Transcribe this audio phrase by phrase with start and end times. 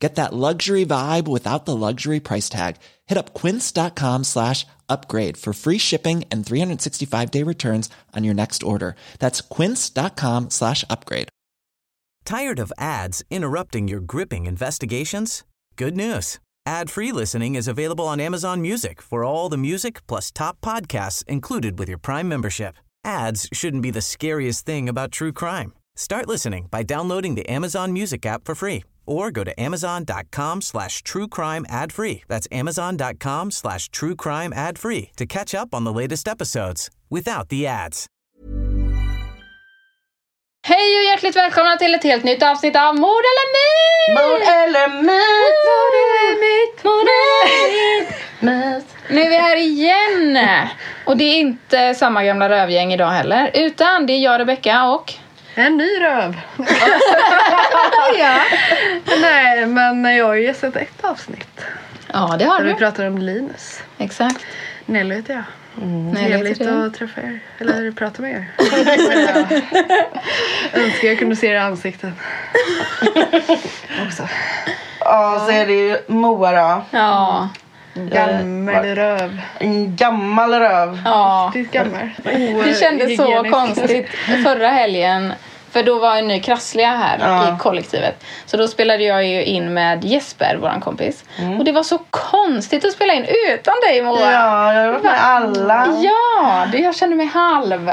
[0.00, 2.76] Get that luxury vibe without the luxury price tag.
[3.06, 8.62] Hit up quince.com slash upgrade for free shipping and 365 day returns on your next
[8.62, 8.96] order.
[9.18, 11.28] That's quince.com slash upgrade.
[12.24, 15.44] Tired of ads interrupting your gripping investigations?
[15.76, 16.38] Good news.
[16.66, 21.78] Ad-free listening is available on Amazon Music for all the music plus top podcasts included
[21.78, 22.76] with your Prime membership.
[23.02, 25.72] Ads shouldn't be the scariest thing about true crime.
[25.96, 31.02] Start listening by downloading the Amazon Music app for free or go to amazon.com slash
[31.02, 32.22] true crime ad free.
[32.28, 37.48] That's amazon.com slash true crime ad free to catch up on the latest episodes without
[37.48, 38.06] the ads.
[40.62, 44.18] Hej och hjärtligt välkomna till ett helt nytt avsnitt av Mord eller myt!
[44.20, 45.60] Mord eller myt?
[45.70, 46.84] Mord eller myt?
[46.84, 48.14] Mord eller myt?
[48.40, 48.84] Myt.
[49.08, 50.38] Nu är vi här igen!
[51.06, 53.50] Och det är inte samma gamla rövgäng idag heller.
[53.54, 55.12] Utan det är jag, Rebecka och...
[55.54, 56.40] En ny röv.
[58.18, 58.40] Ja,
[59.20, 61.60] Nej, men jag har ju sett ett avsnitt.
[62.12, 62.76] ja det har Där vi du.
[62.78, 63.82] pratar om Linus.
[63.98, 64.46] Exakt.
[64.86, 65.42] Nelly heter jag.
[65.86, 66.86] Nej, Trevligt det är det.
[66.86, 67.40] att träffa er.
[67.58, 68.44] Eller prata med er.
[70.72, 72.12] jag önskar jag kunde se era ansikten.
[74.06, 74.28] Också.
[75.00, 76.84] Ja, så är det ju Moa då.
[76.90, 77.48] Ja.
[77.94, 79.40] Gammal röv.
[79.58, 81.00] En gammal röv.
[81.04, 81.52] ja.
[81.54, 82.10] Riktigt gammal.
[82.64, 84.08] Det kändes så konstigt
[84.44, 85.32] förra helgen.
[85.72, 87.54] För då var ny krassliga här Ja.
[87.54, 88.24] i kollektivet.
[88.46, 91.24] Så då spelade jag ju in med Jesper, våran kompis.
[91.38, 91.58] Mm.
[91.58, 94.20] Och det var så konstigt att spela in utan dig Moa.
[94.32, 95.86] Ja, jag har varit med alla.
[96.02, 97.90] Ja, det, jag kände mig halv.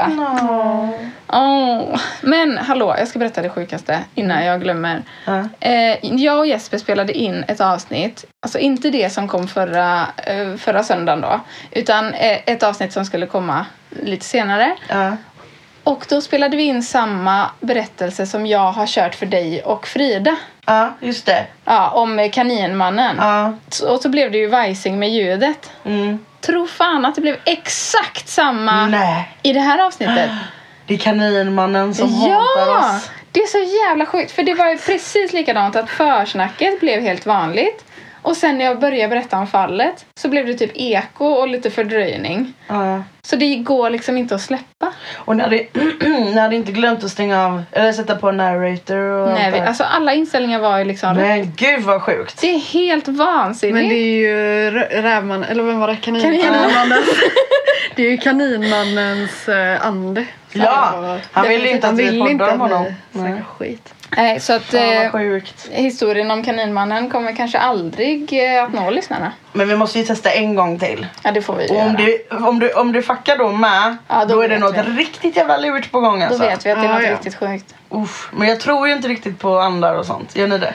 [1.32, 1.96] Åh.
[2.20, 5.02] Men hallå, jag ska berätta det sjukaste innan jag glömmer.
[5.24, 5.48] Ja.
[5.60, 10.56] Eh, jag och Jesper spelade in ett avsnitt, alltså inte det som kom förra, eh,
[10.56, 13.66] förra söndagen då, utan eh, ett avsnitt som skulle komma
[14.02, 14.76] lite senare.
[14.88, 15.12] Ja.
[15.88, 20.36] Och då spelade vi in samma berättelse som jag har kört för dig och Frida.
[20.66, 21.46] ja, just det.
[21.64, 23.16] Ja, om kaninmannen.
[23.18, 23.52] Ja.
[23.88, 25.70] Och så blev det ju vajsing med ljudet.
[25.84, 26.18] Mm.
[26.40, 30.30] Tro fan att det blev exakt samma Nej, i det här avsnittet.
[30.86, 32.96] det är kaninmannen som hatar Ja!
[32.96, 33.10] oss.
[33.32, 34.32] Det är så jävla sjukt.
[34.32, 37.84] För det var ju precis likadant att försnacket blev helt vanligt.
[38.22, 41.70] Och sen när jag började berätta om fallet så blev det typ eko och lite
[41.70, 42.52] fördröjning.
[42.68, 43.02] Ja.
[43.22, 44.92] Så det går liksom inte att släppa.
[45.14, 45.66] Och när det,
[46.34, 49.60] när det inte glömt att stänga av eller sätta på narrator och Nej, allt vi,
[49.60, 51.26] alltså alla inställningar var ju liksom rätt.
[51.26, 52.40] Men gud vad sjukt.
[52.40, 53.74] Det är helt vansinnigt.
[53.74, 54.36] Men det är ju
[54.70, 55.96] rö- rävman, eller vem var det?
[55.96, 57.02] Kanin, Kaninmannen.
[57.94, 60.26] Det är ju kaninmannens eh, ande.
[60.52, 62.84] Ja, han ville inte Han att vi att om honom.
[63.12, 63.42] Nej.
[63.58, 63.94] skit.
[64.16, 65.10] Nej, så att Fan eh,
[65.70, 69.32] historien om Kaninmannen kommer kanske aldrig eh, att nå lyssnarna.
[69.52, 71.06] Men vi måste ju testa en gång till.
[71.22, 71.92] Ja, det får vi Och om göra.
[72.30, 74.82] du, om, du, om du fuckar då med, Ja, då då, är det något vi.
[74.82, 76.42] riktigt jävla lurt på gång Då alltså.
[76.42, 77.12] vet vi att det är Ja, något ja.
[77.12, 77.74] riktigt sjukt.
[77.90, 80.36] Uff, men jag tror ju inte riktigt på andar och sånt.
[80.36, 80.74] Gör ni det?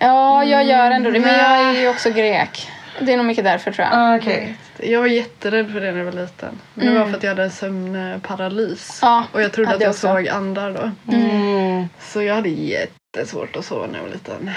[0.00, 1.20] Ja, jag gör ändå det.
[1.20, 2.68] Men jag är ju också grek.
[3.00, 3.98] Det är nog mycket därför tror jag.
[3.98, 4.56] Ah, Okej.
[4.78, 6.60] Jag var jätterädd för det när jag var liten.
[6.74, 8.98] Men det var för att jag hade en sömnparalys.
[9.02, 10.00] Ja, Och jag trodde ja, att jag också.
[10.08, 11.14] såg andar då.
[11.16, 11.88] Mm.
[12.00, 14.50] Så jag hade jättesvårt att sova när jag var liten.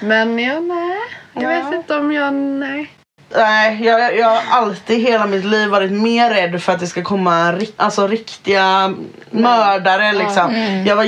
[0.00, 0.98] Men jag, nej.
[1.32, 1.48] Jag Ja.
[1.64, 2.90] vet inte om jag, nej.
[3.36, 7.02] Nej, jag, jag har alltid hela mitt liv varit mer rädd för att det ska
[7.02, 8.94] komma alltså, riktiga
[9.30, 10.12] mördare.
[10.12, 10.54] Liksom.
[10.86, 11.04] Jag var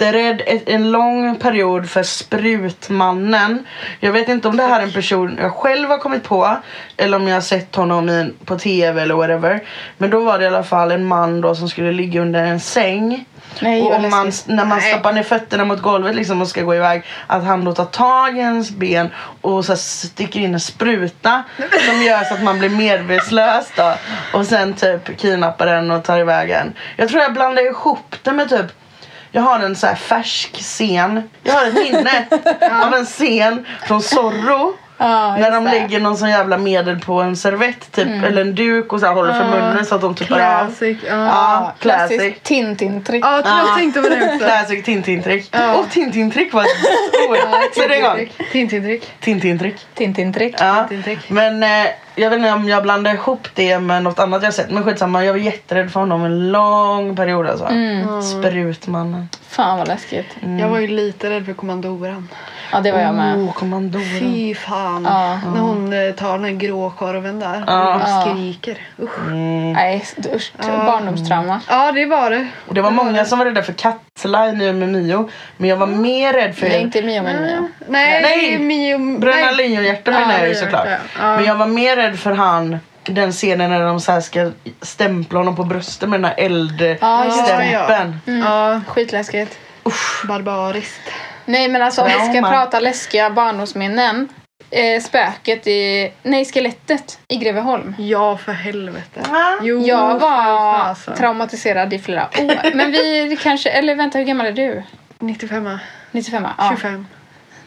[0.00, 3.66] jätterädd en lång period för Sprutmannen.
[4.00, 6.56] Jag vet inte om det här är en person jag själv har kommit på
[6.96, 9.60] eller om jag har sett honom i, på tv eller whatever.
[9.98, 12.60] Men då var det i alla fall en man då som skulle ligga under en
[12.60, 13.24] säng.
[13.60, 14.92] Nej, Och om man, när man Nej.
[14.92, 18.36] stoppar ner fötterna mot golvet liksom och ska gå iväg att han då tar tag
[18.36, 19.10] i ens ben
[19.40, 21.42] och så sticker in en spruta
[21.88, 23.94] som gör så att man blir medvetslös då.
[24.32, 26.72] Och sen typ kidnappar den och tar iväg en.
[26.96, 28.66] Jag tror jag blandar ihop det med typ
[29.32, 31.30] jag har en så här färsk scen.
[31.42, 32.26] Jag har ett minne
[32.84, 34.74] av en scen från Zorro.
[34.98, 35.70] Ja, när de det.
[35.70, 39.14] lägger någon sån jävla medel på en servett typ, eller en duk och så här
[39.14, 40.14] håller för munnen så att de av.
[40.14, 40.98] Classic.
[41.08, 41.14] Ja.
[41.14, 42.18] Ja, classic.
[42.18, 43.24] Klassiskt Tintin-trick.
[43.24, 44.38] Ja, jag tänkte på det också.
[44.38, 45.48] Classic Tintin-trick.
[45.50, 45.74] Ja.
[45.74, 46.68] Och Tintin-trick var ett
[47.30, 47.36] ord.
[47.74, 48.32] Säg det en gång.
[48.52, 49.12] Tintin-trick.
[49.20, 49.86] Tintin-trick.
[49.94, 50.54] Tintin-trick.
[50.58, 50.86] Ja.
[50.88, 51.30] Tintin-trick.
[51.30, 51.68] Men eh,
[52.14, 54.70] jag vet inte om jag blandar ihop det med något annat jag sett.
[54.70, 57.64] Men skitsamma, jag var jätterädd för honom en lång period alltså.
[57.64, 58.22] Mm.
[58.22, 59.28] Sprutmannen.
[59.48, 60.26] Fan vad läskigt.
[60.60, 62.28] Jag var ju lite rädd för kommandoran.
[62.72, 63.36] Ja, det var jag med.
[63.36, 64.02] Oh, kommandora.
[64.20, 65.04] Fy fan.
[65.04, 65.40] Ja.
[65.54, 67.94] När hon eh, tar den här gråkorven där Ja.
[67.94, 68.78] och skriker.
[69.02, 69.18] Usch.
[69.26, 69.72] Mm.
[69.72, 70.04] Nej,
[70.34, 70.52] usch.
[70.86, 71.60] Barndomstrauma.
[71.68, 72.46] Ja, det var det.
[72.68, 75.30] Och det var många som var rädda för Katla i med Mio.
[75.56, 77.68] Men jag var mer rädd för Nej, inte Mio men Mio.
[77.88, 78.58] Nej, Nej.
[78.58, 79.18] Mio...
[79.18, 79.50] Bröderna.
[79.50, 80.86] Lejonhjärta Ja, menar jag ju såklart.
[81.20, 81.36] ja.
[81.36, 84.50] Men jag var mer rädd för han den scenen när de så här ska
[84.82, 86.34] stämpla honom på bröstet med den här
[87.00, 87.52] Ja, just det.
[87.52, 88.42] eldstämpeln.
[88.44, 89.58] Ja, Skitläskigt.
[90.28, 91.00] barbariskt.
[91.48, 92.50] Nej men alltså om vi ska Trauma.
[92.50, 94.28] prata läskiga barndomsminnen.
[94.70, 97.94] Eh, spöket i, nej skelettet i Greveholm.
[97.98, 99.20] Ja, för helvete.
[99.32, 99.58] Ja.
[99.62, 101.16] Jo, Jag för var fasen.
[101.16, 102.74] traumatiserad i flera år.
[102.74, 104.82] Men vi kanske, eller vänta hur gammal är du?
[105.18, 105.78] 95.
[106.10, 106.46] 95?
[106.58, 106.70] Ja.
[106.70, 107.06] 25.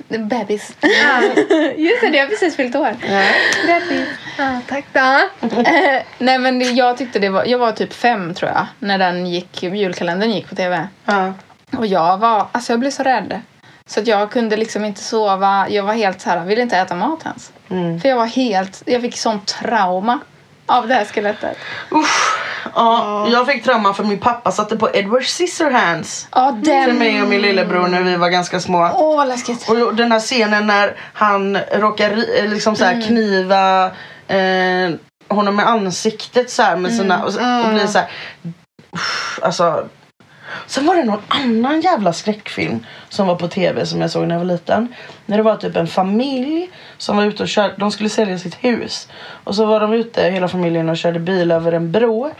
[0.07, 0.75] Bebis.
[1.77, 2.95] Just det, det har precis fyllt år.
[3.67, 4.07] Grattis.
[4.37, 4.99] Ja, tack då.
[5.61, 8.65] Eh, nej men det- jag tyckte det var, jag var typ fem tror jag.
[8.79, 10.87] När den gick, julkalendern gick på tv.
[11.05, 11.33] Ja.
[11.77, 13.41] Och jag var, alltså jag blev så rädd.
[13.91, 15.69] Så att jag kunde liksom inte sova.
[15.69, 17.51] Jag var helt så här, ville inte äta mat ens.
[17.69, 17.99] Mm.
[17.99, 20.19] För jag var helt, jag fick sån trauma
[20.65, 21.57] av det här skelettet.
[22.75, 26.85] Ja, jag fick trauma för min pappa satte på Edward Scissorhands Ja, den.
[26.85, 28.91] till mig och min lillebror när vi var ganska små.
[28.95, 29.69] Åh, vad läskigt.
[29.69, 33.85] Och den här scenen när han råkar eh, liksom så här kniva
[34.27, 34.91] eh,
[35.27, 37.27] honom i ansiktet så här med sina, och,
[37.65, 38.09] och blir så här,
[38.91, 39.85] uff, alltså.
[40.67, 44.35] Sen var det någon annan jävla skräckfilm som var på tv som jag såg när
[44.35, 44.93] jag var liten.
[45.25, 48.57] När det var typ en familj som var ute och körde, de skulle sälja sitt
[48.61, 49.07] hus.
[49.43, 52.31] Och så var de ute hela familjen och körde bil över en bro.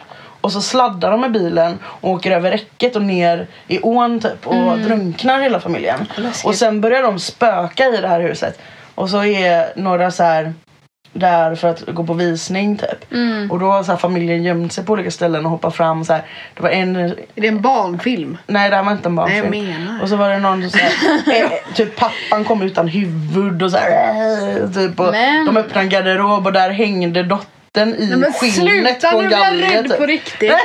[0.42, 4.48] Och så sladdar de med bilen och åker över räcket och ner i ån typ
[4.48, 6.08] och drunknar hela familjen.
[6.16, 6.46] Läskigt.
[6.46, 8.60] Och sen börjar de spöka i det här huset.
[8.96, 10.54] Och så är några så här
[11.14, 13.12] där för att gå på visning typ.
[13.14, 13.52] Mm.
[13.52, 16.14] Och då har så här familjen gömt sig på olika ställen och hoppat fram så
[16.14, 16.24] här.
[16.56, 18.38] Det var en, Är det en barnfilm?
[18.48, 19.50] nej det här var inte en barnfilm.
[19.52, 20.02] Nej, jag menar.
[20.04, 20.92] Och så var det någon som här,
[21.44, 23.92] eh, typ pappan kom utan huvud och så här,
[24.62, 25.00] eh, typ.
[25.00, 28.54] Och Men- De öppnade en garderob och där hängde dottern i Nej, men skinnet
[29.02, 29.98] sluta på nu en blir jag rädd Typ.
[29.98, 30.54] på riktigt.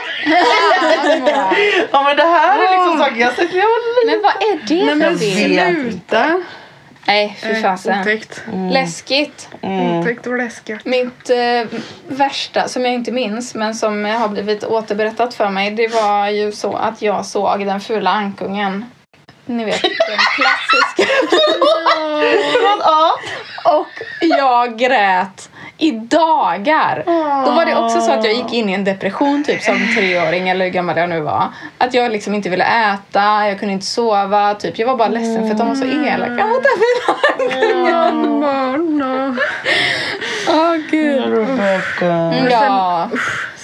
[1.93, 4.07] Ja men det här är liksom saker jag sett när jag var liten.
[4.07, 5.57] Men vad är det Nej för men film?
[5.57, 6.43] vet sluta.
[7.07, 8.01] Nej, fy Eh, fasen.
[8.01, 8.43] Otäckt.
[8.71, 9.49] Läskigt.
[10.01, 10.85] Otäckt och läskigt.
[10.85, 15.89] Mitt eh, värsta, som jag inte minns, men som har blivit återberättat för mig, det
[15.89, 18.85] var ju så att jag såg den fula ankungen.
[19.47, 19.91] Ni vet, den
[20.37, 21.13] klassiska.
[21.31, 23.13] Förlåt, ja.
[23.65, 23.87] Och
[24.21, 27.03] jag grät i dagar.
[27.47, 30.49] Då var det också så att jag gick in i en depression typ som treåring
[30.49, 31.49] eller hur gammal jag nu var.
[31.79, 32.65] Att jag liksom inte ville
[32.95, 34.55] äta, jag kunde inte sova.
[34.55, 34.79] Typ.
[34.79, 39.39] Jag var bara ledsen för att de var så elaka mot den fina ankungen.
[40.49, 41.25] Åh gud.
[41.35, 42.07] Rebecca.
[42.07, 43.09] Mm, Ja.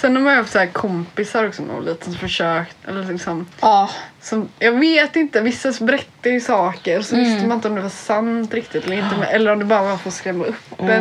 [0.03, 2.77] Sen har man ju haft så här kompisar också nog lite som försökt.
[2.87, 3.89] Eller liksom, Ja.
[4.21, 7.27] som, jag vet inte, vissa berättar ju saker och så Mm.
[7.29, 9.15] visste man inte om det var sant riktigt eller inte.
[9.31, 10.99] Eller om det bara var för att skrämma upp en Nej,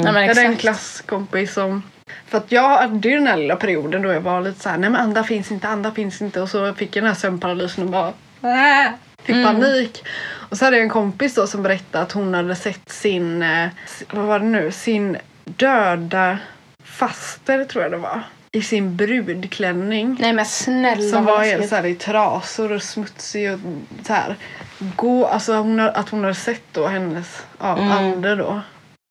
[0.00, 0.12] typ.
[0.12, 1.82] men Jag hade en klasskompis som
[2.26, 4.90] för att jag hade ju den här lilla perioden då jag var lite såhär, nej
[4.90, 7.90] men andra finns inte, andra finns inte och så fick jag den här sömnparalysen och
[7.90, 8.08] bara
[8.86, 8.92] äh,
[9.22, 9.46] fick Mm.
[9.46, 10.04] panik.
[10.50, 13.68] Och så hade jag en kompis då som berättade att hon hade sett sin, eh,
[14.12, 16.38] vad var det nu, sin döda
[16.84, 18.22] faster tror jag det var.
[18.52, 20.16] I sin brudklänning.
[20.20, 23.58] Nej men snälla Som var helt så här i trasor och smutsig och
[24.06, 24.36] så här.
[24.96, 27.92] Gå, alltså hon har, att hon har sett då hennes ja, Mm.
[27.92, 28.60] ande då.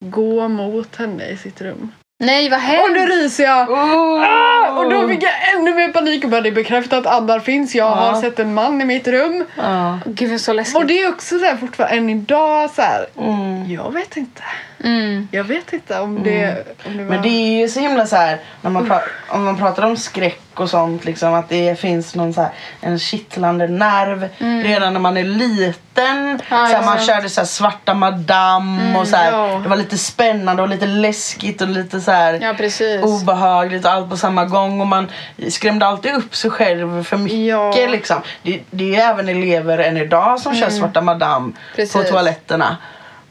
[0.06, 1.91] Gå mot henne i sitt rum.
[2.24, 3.15] Nej vad Och nu hemskt.
[3.15, 3.69] ryser jag!
[3.69, 4.24] Oh.
[4.27, 7.75] Ah, och då fick jag ännu mer panik och började bekräfta att andar finns.
[7.75, 8.21] Jag har Ja.
[8.21, 9.45] sett en man i mitt rum.
[9.56, 9.99] Ja.
[10.06, 10.87] Gud så Och läskigt.
[10.87, 13.06] det är också så här fortfarande än idag så här.
[13.18, 13.71] Mm.
[13.71, 14.42] Jag vet inte.
[14.83, 15.28] Mm.
[15.31, 17.12] Jag vet inte om det, om det var...
[17.12, 19.98] Men det är ju så himla så här när man pra- om man pratar om
[19.98, 24.30] skräck och sånt liksom att det finns någon så här en kittlande nerv
[24.64, 26.40] redan när man är liten.
[26.50, 29.59] Ja, så här, man körde så här svarta madam och så här, ja.
[29.64, 34.09] det var lite spännande och lite läskigt och lite så här Ja obehagligt och allt
[34.09, 35.07] på samma gång och man
[35.50, 37.74] skrämde alltid upp sig själv för mycket Ja.
[37.90, 38.21] liksom.
[38.44, 42.09] Det, det är även elever än idag som kör svarta madam på Precis.
[42.09, 42.78] toaletterna.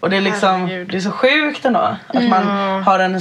[0.00, 0.88] Och det är liksom, Herregud.
[0.90, 1.96] det är så sjukt ändå.
[2.06, 2.46] Att man
[2.82, 3.20] har en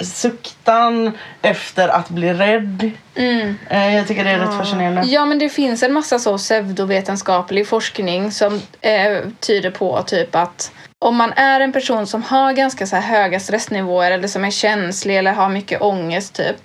[0.00, 2.90] suktan efter att bli rädd.
[3.14, 3.58] Mm.
[3.68, 5.02] Eh, jag tycker det är rätt fascinerande.
[5.04, 10.72] Ja men det finns en massa så pseudovetenskaplig forskning som eh, tyder på typ att
[10.98, 14.50] om man är en person som har ganska så här höga stressnivåer eller som är
[14.50, 16.56] känslig eller har mycket ångest typ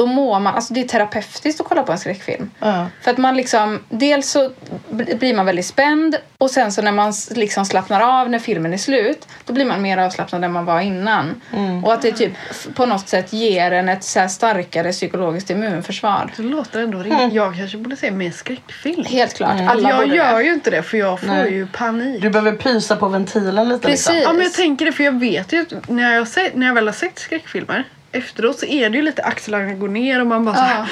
[0.00, 2.50] då mår man, alltså det är terapeutiskt att kolla på en skräckfilm.
[2.58, 2.86] Ja.
[3.02, 4.50] För att man liksom, dels så
[4.90, 8.78] blir man väldigt spänd och sen så när man liksom slappnar av när filmen är
[8.78, 11.40] slut, då blir man mer avslappnad än man var innan.
[11.84, 12.32] Och att det typ
[12.74, 16.32] på något sätt ger en ett så här starkare psykologiskt immunförsvar.
[16.36, 17.32] Det låter ändå rimligt.
[17.32, 19.04] Jag kanske borde se mer skräckfilm.
[19.04, 20.44] Helt klart, Alltså, alla jag gör det.
[20.44, 21.54] ju inte det för jag får Nej.
[21.54, 22.22] ju panik.
[22.22, 23.88] Du behöver pysa på ventilen lite.
[23.88, 24.08] Precis.
[24.08, 24.22] Liksom.
[24.22, 26.74] Ja men jag tänker det för jag vet ju att när jag, sett, när jag
[26.74, 30.44] väl har sett skräckfilmer efteråt så är det ju lite axlarna går ner och man
[30.44, 30.86] bara så här,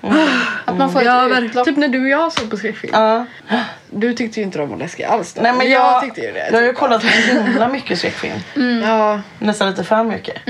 [0.00, 0.26] Ja.
[0.64, 1.64] Att man får ett Ja, men utlopp.
[1.66, 2.92] typ när du och jag såg på skräckfilm.
[2.96, 3.26] Ja.
[3.90, 5.42] Du tyckte ju inte de var läskiga alls då.
[5.42, 6.48] Nej, men jag, jag, tyckte ju det.
[6.52, 8.34] jag har ju kollat på himla mycket skräckfilm.
[8.84, 10.36] Ja, Nästan lite för mycket.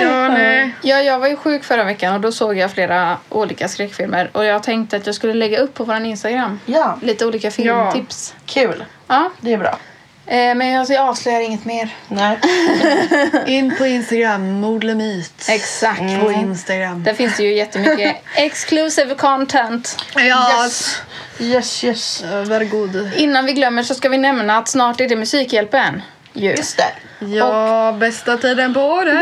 [0.00, 0.74] ja nej.
[0.82, 4.44] Ja, jag var ju sjuk förra veckan och då såg jag flera olika skräckfilmer och
[4.44, 8.34] jag tänkte att jag skulle lägga upp på vår Instagram Ja, lite olika filmtips.
[8.46, 8.84] kul.
[9.06, 9.78] Ja, Det är bra.
[10.26, 11.88] Eh, men jag, jag avslöjar inget mer.
[12.08, 12.38] Nej.
[13.46, 14.60] In på Instagram,
[14.96, 15.46] myt.
[15.48, 16.20] Exakt.
[16.20, 17.02] På Instagram.
[17.02, 19.96] Där finns det ju jättemycket exclusive content.
[20.14, 21.02] Ja, Yes.
[21.38, 22.24] Yes, yes.
[22.46, 23.10] varsågod.
[23.16, 26.02] Innan vi glömmer så ska vi nämna att snart är det Musikhjälpen.
[26.32, 26.50] Ju.
[26.50, 27.26] Just det.
[27.26, 29.14] Ja, bästa tiden på året.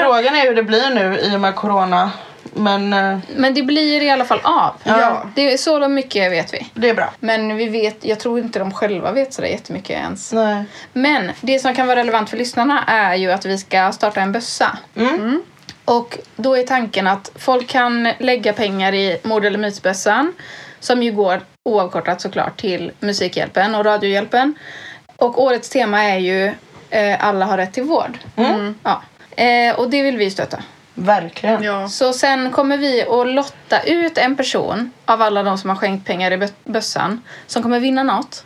[0.00, 2.10] Frågan är hur det blir nu i och med corona.
[2.56, 4.74] Men eh, Men det blir i alla fall av.
[4.84, 5.22] Ja.
[5.34, 6.66] Det är så mycket vet vi.
[6.74, 7.12] det är bra.
[7.20, 10.32] Men vi vet, jag tror inte de själva vet sådär jättemycket ens.
[10.32, 10.64] Nej.
[10.92, 14.32] Men det som kan vara relevant för lyssnarna är ju att vi ska starta en
[14.32, 14.78] bössa.
[14.96, 15.42] Mm.
[15.84, 20.32] Och då är tanken att folk kan lägga pengar i mord eller mytbössan
[20.80, 24.54] som ju går oavkortat såklart till Musikhjälpen och Radiohjälpen.
[25.16, 26.52] Och årets tema är ju
[26.90, 28.18] eh, Alla har rätt till vård.
[28.82, 29.02] Ja.
[29.36, 30.58] Eh, och det vill vi stötta.
[30.98, 31.62] Verkligen.
[31.62, 31.88] Ja.
[31.88, 36.06] Så sen kommer vi att lotta ut en person av alla de som har skänkt
[36.06, 38.44] pengar i bö- bössan som kommer vinna något.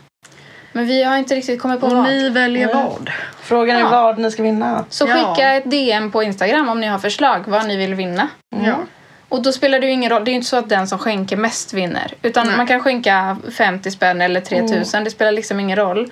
[0.73, 2.03] Men vi har inte riktigt kommit på Och vad.
[2.05, 3.09] ni väljer vad?
[3.41, 3.89] Frågan är Ja.
[3.89, 4.85] vad ni ska vinna.
[4.89, 5.13] Så Ja.
[5.15, 8.27] skicka ett DM på Instagram om ni har förslag vad ni vill vinna.
[8.65, 8.75] Ja.
[9.29, 10.25] Och då spelar det ju ingen roll.
[10.25, 12.13] Det är ju inte så att den som skänker mest vinner.
[12.21, 12.57] Utan Nej.
[12.57, 15.03] man kan skänka 50 spänn eller 3000.
[15.03, 16.11] Det spelar liksom ingen roll.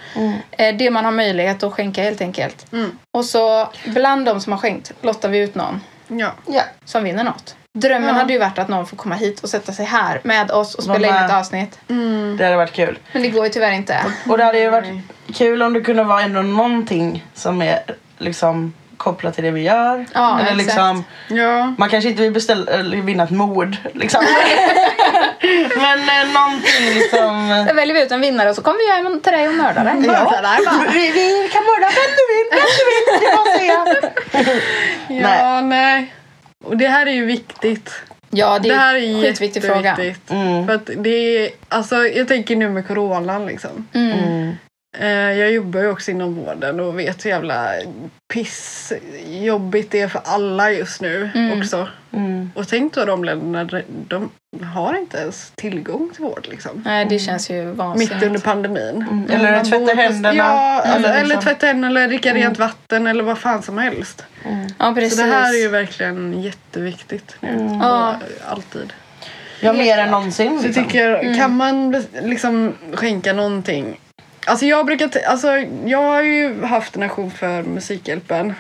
[0.51, 2.74] Eh, Det man har möjlighet att skänka helt enkelt.
[2.74, 2.91] Mm.
[3.17, 6.32] Och så bland de som har skänkt lottar vi ut någon Ja.
[6.48, 6.62] Ja.
[6.86, 7.56] som vinner något.
[7.74, 8.13] Drömmen Ja.
[8.13, 10.84] hade ju varit att någon får komma hit och sätta sig här med oss och
[10.84, 11.80] spela in ett avsnitt.
[11.89, 12.38] Mm.
[12.38, 13.00] Det hade varit kul.
[13.13, 14.06] Men det går ju tyvärr inte.
[14.30, 14.96] Och det hade ju varit
[15.34, 17.80] kul om det kunde vara ändå någonting som är
[18.18, 20.06] liksom kopplat till det vi gör.
[20.13, 21.74] Ja, Eller liksom, Ja.
[21.77, 23.77] man kanske inte vill beställa, vinna ett mord.
[23.94, 24.22] Liksom.
[25.77, 27.65] Men eh, någonting liksom...
[27.68, 29.84] Då väljer vi ut en vinnare och så kommer vi hem till dig och mördar
[29.86, 29.94] dig.
[30.06, 30.41] Ja.
[30.94, 33.06] Vi, vi kan mörda vem du vill, vem du vill.
[33.22, 35.29] Det att säga.
[35.29, 36.13] Ja, nej.
[36.63, 37.91] Och det här är ju viktigt.
[38.29, 39.98] Ja, det Det här är en skitviktig fråga.
[40.29, 40.68] Mm.
[40.68, 41.10] För att det
[41.46, 43.88] är, alltså jag tänker nu med coronan liksom.
[43.94, 44.18] Mm.
[45.01, 47.70] Eh, jag jobbar ju också inom vården och vet hur jävla
[48.34, 48.94] piss
[49.27, 51.60] jobbigt det är för alla just nu Mm.
[51.60, 51.88] också.
[52.13, 52.51] Mm.
[52.56, 54.29] Och tänk då de länderna, de
[54.74, 56.84] har inte ens tillgång till vård liksom.
[56.86, 58.13] Nej, det känns ju vansinnigt.
[58.15, 59.06] Mitt under pandemin.
[59.12, 59.25] Mm.
[59.32, 60.36] Eller Man tvätta händerna.
[60.36, 61.41] Ja, alltså, Mm, eller liksom.
[61.44, 64.25] tvätta händerna eller dricka rent vatten eller vad fan som helst.
[64.79, 65.20] Ja, precis.
[65.20, 67.50] Så det här är ju verkligen jätteviktigt nu.
[67.50, 67.79] Mm.
[67.82, 68.15] Ja.
[68.48, 68.94] Alltid.
[69.62, 70.48] Ja, mer än någonsin.
[70.50, 70.84] Så jag Liksom.
[70.84, 74.00] tycker, kan man liksom skänka någonting?
[74.50, 75.48] Alltså jag brukar, alltså
[75.86, 78.53] jag har ju haft en aktion för Musikhjälpen.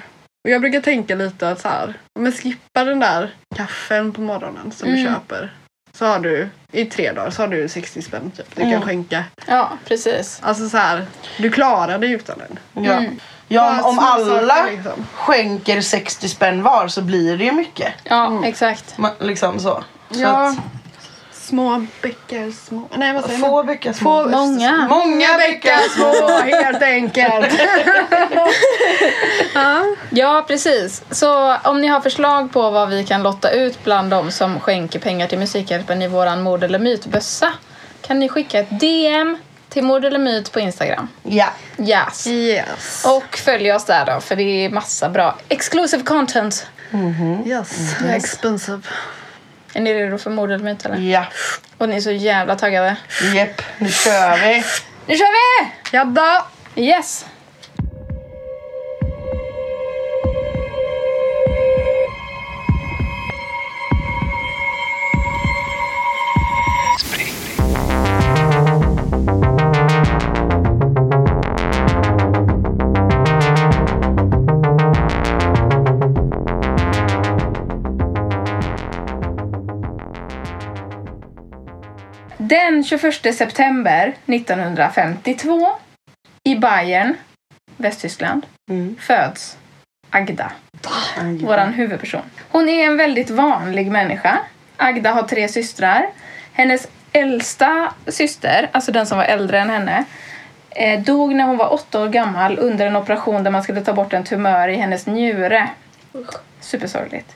[0.43, 4.71] Och jag brukar tänka lite att så här, men skippa den där kaffen på morgonen
[4.71, 5.13] som du Mm.
[5.13, 5.53] köper.
[5.93, 8.55] Så har du, i tre dagar så har du 60 spänn typ.
[8.55, 8.81] Du kan Mm.
[8.81, 9.23] skänka.
[9.47, 10.39] Ja, precis.
[10.43, 11.05] Alltså så här,
[11.37, 12.83] du klarar dig utan den.
[12.85, 12.93] Ja.
[12.93, 13.19] Mm.
[13.47, 15.05] Ja, om, om alla saker, liksom.
[15.13, 17.93] skänker 60 spänn var så blir det ju mycket.
[18.03, 18.97] Ja, exakt.
[18.97, 19.83] Ma- Liksom så.
[20.11, 20.49] så Ja.
[20.49, 20.57] att,
[21.49, 22.87] Små bäckar små.
[22.97, 23.49] Nej vad säger man?
[23.49, 24.23] få bäckar små.
[24.23, 24.87] Få- Många.
[24.89, 26.27] Många bäckar små
[26.57, 27.53] helt enkelt.
[29.53, 29.83] ja.
[30.09, 31.03] Ja, precis.
[31.11, 34.99] Så om ni har förslag på vad vi kan lotta ut bland de som skänker
[34.99, 37.53] pengar till Musikhjälpen i våran mord eller mytbössa
[38.01, 39.37] kan ni skicka ett DM
[39.69, 41.07] till mord eller myt på Instagram.
[41.23, 41.47] Ja.
[41.77, 42.27] Yes.
[42.27, 43.05] Yes.
[43.05, 46.67] Och följ oss där då, för det är massa bra exclusive content.
[47.45, 47.95] Yes.
[48.09, 48.81] Expensive.
[49.73, 50.97] Är ni redo för mord eller myt eller?
[50.97, 51.25] Ja.
[51.77, 52.95] Och ni är så jävla taggade.
[53.35, 54.63] Jepp, nu kör vi.
[55.05, 55.71] Nu kör vi!
[55.97, 56.45] Jadda!
[56.75, 57.25] Yes!
[82.49, 85.67] Den 21 september 1952
[86.43, 87.13] i Bayern,
[87.77, 88.95] Västtyskland, Mm.
[88.99, 89.57] föds
[90.09, 90.51] Agda.
[91.19, 91.45] Agda.
[91.47, 92.21] våran huvudperson.
[92.49, 94.39] Hon är en väldigt vanlig människa.
[94.77, 96.09] Agda har tre systrar.
[96.53, 100.03] Hennes äldsta syster, alltså den som var äldre än henne,
[100.69, 103.93] eh, dog när hon var åtta år gammal under en operation där man skulle ta
[103.93, 105.69] bort en tumör i hennes njure.
[106.59, 107.35] Supersorgligt.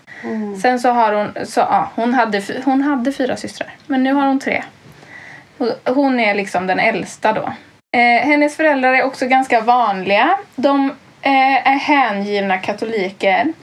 [0.62, 4.28] Sen så har hon, så, ja, hon, hade, hon hade fyra systrar, men nu har
[4.28, 4.64] hon tre.
[5.86, 7.54] Hon är liksom den äldsta då.
[7.98, 10.38] Eh, hennes föräldrar är också ganska vanliga.
[10.56, 10.90] De
[11.22, 13.54] eh, är hängivna katoliker.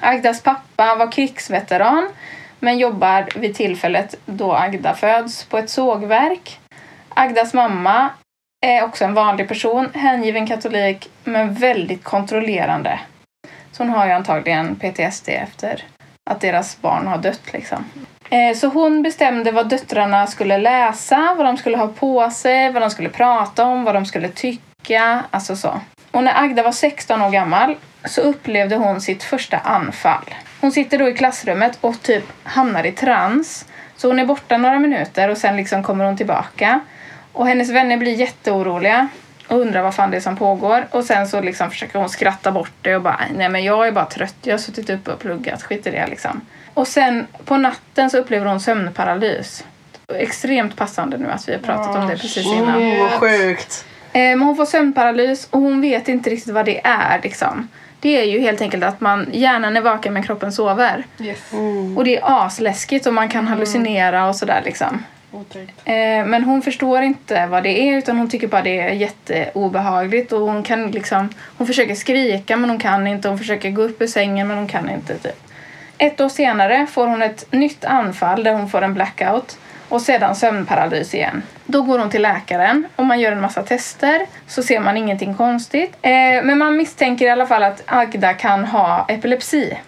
[0.00, 2.08] Agdas pappa var krigsveteran
[2.58, 6.60] men jobbar vid tillfället då Agda föds på ett sågverk.
[7.08, 8.10] Agdas mamma
[8.66, 13.00] är också en vanlig person, hängiven katolik men väldigt kontrollerande.
[13.72, 15.84] Så hon har ju antagligen PTSD efter
[16.30, 17.52] att deras barn har dött.
[17.52, 17.84] Liksom.
[18.30, 22.82] Eh, så hon bestämde vad döttrarna skulle läsa, vad de skulle ha på sig, vad
[22.82, 25.24] de skulle prata om, vad de skulle tycka.
[25.30, 25.80] Alltså så.
[26.10, 30.34] Och när Agda var 16 år gammal så upplevde hon sitt första anfall.
[30.60, 33.66] Hon sitter då i klassrummet och typ hamnar i trans.
[33.96, 36.80] Så hon är borta några minuter och sen liksom kommer hon tillbaka.
[37.32, 39.08] Och hennes vänner blir jätteoroliga
[39.48, 40.86] och undrar vad fan det är som pågår.
[40.90, 43.92] Och sen så liksom försöker hon skratta bort det och bara nej men jag är
[43.92, 46.40] bara trött, jag har suttit uppe och pluggat, skit i det liksom.
[46.74, 49.64] Och sen på natten så upplever hon sömnparalys.
[50.14, 52.82] Extremt passande nu att vi har pratat om det precis innan.
[52.82, 53.84] Oh, vad sjukt.
[54.12, 57.20] Eh, Men hon får sömnparalys och hon vet inte riktigt vad det är.
[57.22, 57.68] Liksom.
[58.00, 61.04] Det är ju helt enkelt att man hjärnan är vaken men kroppen sover.
[61.20, 61.38] Yes.
[61.96, 65.04] Och det är asläskigt och man kan hallucinera och sådär liksom.
[65.84, 70.32] Eh, Men hon förstår inte vad det är utan hon tycker bara det är jätteobehagligt
[70.32, 71.28] och hon kan liksom
[71.58, 73.28] Hon försöker skrika men hon kan inte.
[73.28, 75.18] Hon försöker gå upp ur sängen men hon kan inte.
[75.18, 75.40] Typ.
[75.98, 79.58] Ett år senare får hon ett nytt anfall där hon får en blackout
[79.88, 81.42] och sedan sömnparalys igen.
[81.66, 85.34] Då går hon till läkaren och man gör en massa tester så ser man ingenting
[85.34, 85.96] konstigt.
[86.02, 86.10] Eh,
[86.42, 89.78] men man misstänker i alla fall att Agda kan ha epilepsi.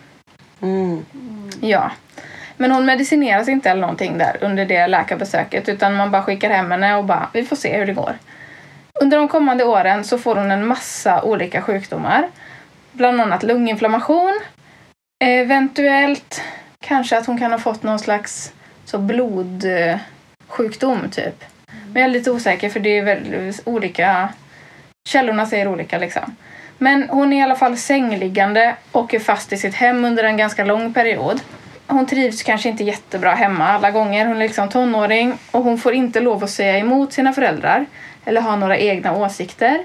[0.62, 1.04] Mm.
[1.60, 1.90] Ja.
[2.56, 6.70] Men hon medicineras inte eller någonting där under det läkarbesöket utan man bara skickar hem
[6.70, 8.18] henne och bara vi får se hur det går.
[9.00, 12.28] Under de kommande åren så får hon en massa olika sjukdomar.
[12.92, 14.40] Bland annat lunginflammation.
[15.18, 16.42] Eventuellt
[16.80, 18.52] kanske att hon kan ha fått någon slags
[18.84, 21.44] så blodsjukdom typ.
[21.92, 24.28] Men jag är lite osäker för det är väl olika
[25.08, 26.36] källorna säger olika liksom.
[26.78, 30.36] Men hon är i alla fall sängliggande och är fast i sitt hem under en
[30.36, 31.40] ganska lång period.
[31.86, 34.26] Hon trivs kanske inte jättebra hemma alla gånger.
[34.26, 37.86] Hon är liksom tonåring och hon får inte lov att säga emot sina föräldrar
[38.24, 39.84] eller ha några egna åsikter.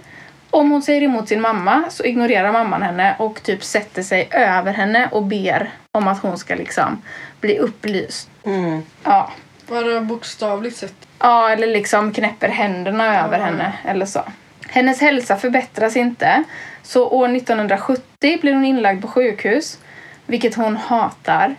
[0.52, 4.74] Om hon säger emot sin mamma så ignorerar mamman henne och typ sätter sig över
[4.74, 7.02] henne och ber om att hon ska liksom
[7.42, 8.30] bli upplyst.
[8.46, 8.82] Mm.
[9.04, 9.32] Ja,
[9.68, 10.96] Bara bokstavligt sett.
[11.20, 14.22] Ja, eller liksom knäpper händerna över henne eller så.
[14.68, 16.44] Hennes hälsa förbättras inte.
[16.84, 19.80] Så år 1970 blir hon inlagd på sjukhus,
[20.26, 21.56] vilket hon hatar.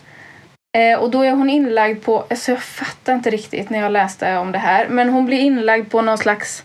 [0.76, 4.36] Eh, och då är hon inlagd på, alltså jag fattar inte riktigt när jag läste
[4.36, 6.64] om det här, men hon blir inlagd på någon slags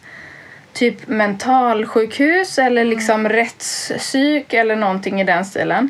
[0.78, 5.90] typ mentalsjukhus eller liksom rättspsyk eller någonting i den stilen.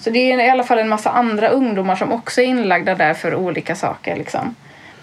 [0.00, 3.14] Så det är i alla fall en massa andra ungdomar som också är inlagda där
[3.14, 4.16] för olika saker.
[4.16, 4.54] Liksom.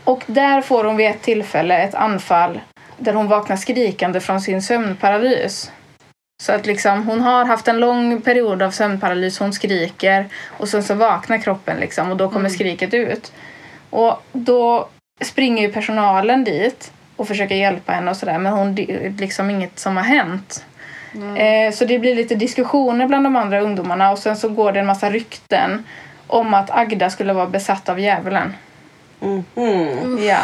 [0.04, 2.60] Och där får hon vid ett tillfälle ett anfall
[2.98, 5.72] där hon vaknar skrikande från sin sömnparalys.
[6.44, 10.84] Så att liksom, hon har haft en lång period av sömnparalys, hon skriker och sen
[10.84, 13.34] så vaknar kroppen liksom och då kommer skriket ut.
[13.90, 14.90] Och då
[15.22, 18.76] springer ju personalen dit och försöker hjälpa henne och sådär men hon,
[19.20, 20.66] liksom inget som har hänt.
[21.38, 24.80] Eh, så det blir lite diskussioner bland de andra ungdomarna och sen så går det
[24.80, 25.86] en massa rykten
[26.28, 28.54] om att Agda skulle vara besatt av djävulen.
[29.22, 29.44] Mm.
[29.56, 30.24] Mm.
[30.24, 30.40] Ja.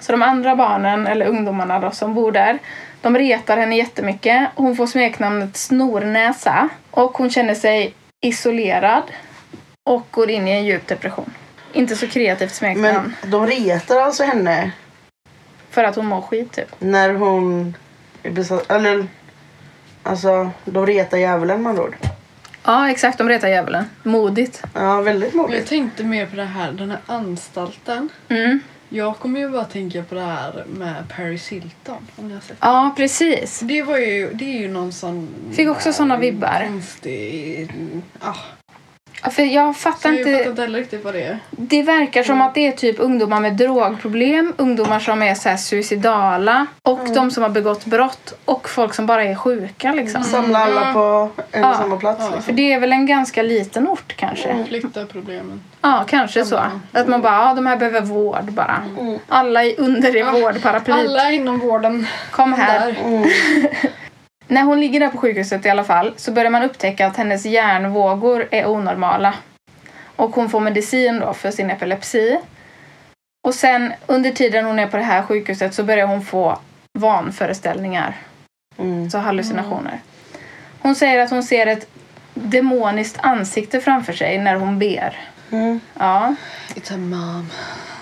[0.00, 2.58] Så de andra barnen, eller ungdomarna då, som bor där,
[3.00, 4.48] de retar henne jättemycket.
[4.54, 9.02] Hon får smeknamnet Snornäsa och hon känner sig isolerad
[9.84, 11.34] och går in i en djup depression.
[11.72, 13.14] Inte så kreativt smeknamn.
[13.20, 14.72] Men de retar alltså henne
[15.72, 16.74] För att hon mår skit typ.
[16.78, 17.76] när hon
[18.22, 19.06] är besatt, eller
[20.02, 21.96] alltså de retar djävulen med andra ord.
[22.64, 23.18] Ja, exakt.
[23.18, 23.84] De retar djävulen.
[24.02, 24.62] Modigt.
[24.74, 25.68] Ja, väldigt Och jag modigt.
[25.68, 28.08] tänkte mer på det här, den här anstalten.
[28.28, 28.60] Mm.
[28.88, 32.06] Jag kommer ju bara tänka på det här med Paris Hilton.
[32.16, 32.56] Om ni har sett.
[32.60, 33.60] Ja, precis.
[33.60, 35.28] Det, var ju, det är ju någon sån...
[35.52, 36.64] Fick också såna vibbar.
[36.66, 37.70] Konstig...
[38.20, 38.34] Ah,
[39.24, 40.32] Ja, för jag så fattar jag inte.
[40.32, 41.38] fattar inte heller riktigt vad det är.
[41.50, 45.56] Det verkar som att det är typ ungdomar med drogproblem, ungdomar som är så här
[45.56, 50.24] suicidala och de som har begått brott och folk som bara är sjuka liksom.
[50.24, 51.00] Samla alla på
[51.52, 51.74] en och Ja.
[51.74, 52.18] samma plats.
[52.20, 52.26] Ja.
[52.26, 52.42] Liksom.
[52.42, 54.64] För det är väl en ganska liten ort kanske.
[54.68, 55.60] Flytta problemen.
[55.82, 56.60] Ja, kanske så.
[56.92, 58.82] Att man bara, ja de här behöver vård bara.
[59.28, 60.96] Alla under i vårdparaplyt.
[60.96, 62.06] Alla inom vården.
[62.30, 62.96] Kom här.
[64.48, 64.54] Mm.
[64.54, 67.46] När hon ligger där på sjukhuset i alla fall så börjar man upptäcka att hennes
[67.46, 69.34] hjärnvågor är onormala.
[70.16, 72.38] Och hon får medicin då för sin epilepsi.
[73.44, 76.58] Och sen under tiden hon är på det här sjukhuset så börjar hon få
[76.98, 78.16] vanföreställningar.
[78.78, 79.10] Mm.
[79.10, 80.00] Så hallucinationer.
[80.78, 81.88] Hon säger att hon ser ett
[82.34, 85.16] demoniskt ansikte framför sig när hon ber.
[85.50, 85.80] Mm.
[85.98, 86.34] Ja.
[86.74, 87.50] It's a mom.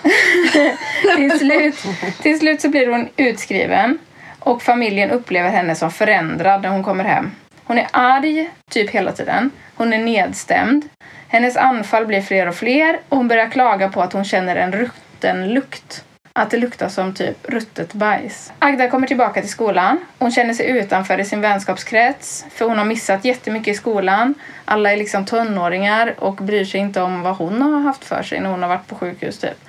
[1.15, 1.75] Till slut,
[2.21, 3.99] till slut så blir hon utskriven
[4.41, 7.31] och familjen upplever henne som förändrad när hon kommer hem.
[7.63, 9.51] Hon är arg typ hela tiden.
[9.75, 10.85] Hon är nedstämd.
[11.27, 14.71] Hennes anfall blir fler och fler och hon börjar klaga på att hon känner en
[14.71, 16.03] rutten lukt.
[16.33, 18.51] Att det luktar som typ ruttet bajs.
[18.59, 19.97] Agda kommer tillbaka till skolan.
[20.19, 24.33] Hon känner sig utanför i sin vänskapskrets för hon har missat jättemycket i skolan.
[24.65, 28.39] Alla är liksom tonåringar och bryr sig inte om vad hon har haft för sig
[28.39, 29.65] när hon har varit på sjukhus typ.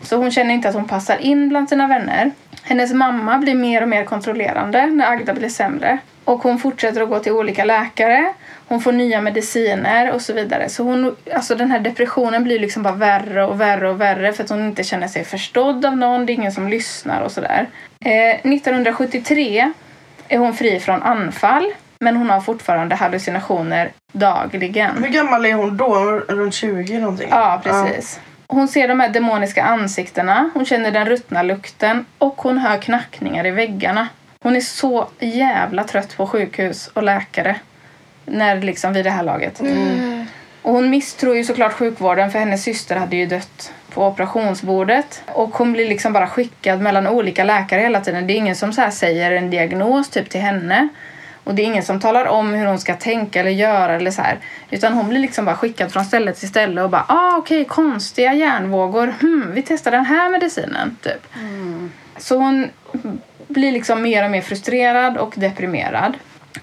[0.00, 2.30] Så hon känner inte att hon passar in bland sina vänner.
[2.64, 5.98] Hennes mamma blir mer och mer kontrollerande när Agda blir sämre.
[6.24, 8.32] Och hon fortsätter att gå till olika läkare.
[8.68, 10.68] Hon får nya mediciner och så vidare.
[10.68, 14.44] Så hon, alltså den här depressionen blir liksom bara värre och värre och värre för
[14.44, 16.26] att hon inte känner sig förstådd av någon.
[16.26, 17.66] Det är ingen som lyssnar och sådär.
[18.04, 19.72] Eh, 1973
[20.28, 21.72] är hon fri från anfall.
[21.98, 25.02] Men hon har fortfarande hallucinationer dagligen.
[25.04, 25.94] Hur gammal är hon då?
[26.28, 27.28] Runt 20 någonting?
[27.30, 28.20] Ja, precis.
[28.54, 33.46] Hon ser de här demoniska ansiktena, hon känner den ruttna lukten och hon hör knackningar
[33.46, 34.08] i väggarna.
[34.42, 37.56] Hon är så jävla trött på sjukhus och läkare.
[38.24, 39.60] När liksom vid det här laget.
[40.62, 45.22] Och hon misstror ju såklart sjukvården för hennes syster hade ju dött på operationsbordet.
[45.26, 48.26] Och hon blir liksom bara skickad mellan olika läkare hela tiden.
[48.26, 50.88] Det är ingen som så här säger en diagnos typ till henne.
[51.44, 54.22] Och det är ingen som talar om hur hon ska tänka eller göra eller så
[54.22, 54.38] här.
[54.70, 58.34] Utan hon blir liksom bara skickad från ställe till ställe och bara ah okej konstiga
[58.34, 59.14] hjärnvågor.
[59.20, 61.26] Hmm, vi testar den här medicinen typ.
[62.16, 62.68] Så hon
[63.48, 66.14] blir liksom mer och mer frustrerad och deprimerad.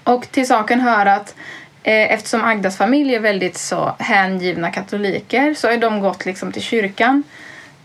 [0.04, 1.34] Och till saken hör att
[1.82, 6.62] eh, eftersom Agdas familj är väldigt så hängivna katoliker så har de gått liksom till
[6.62, 7.22] kyrkan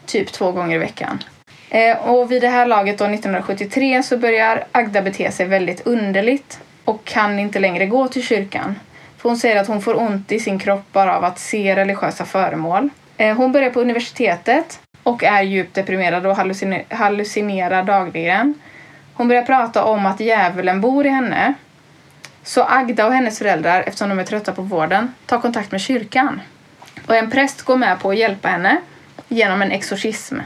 [0.06, 1.24] typ två gånger i veckan.
[1.70, 6.60] Eh, och vid det här laget då 1973 så börjar Agda bete sig väldigt underligt
[6.88, 8.80] och kan inte längre gå till kyrkan.
[9.18, 12.26] För hon säger att hon får ont i sin kropp bara av att se religiösa
[12.26, 12.90] föremål.
[13.18, 18.54] Eh, hon börjar på universitetet och är djupt deprimerad och halluciner- hallucinerar dagligen.
[19.14, 21.54] Hon börjar prata om att djävulen bor i henne.
[22.44, 26.42] Så Agda och hennes föräldrar, eftersom de är trötta på vården, tar kontakt med kyrkan.
[27.08, 28.82] Och en präst går med på att hjälpa henne
[29.28, 30.40] genom en exorcism.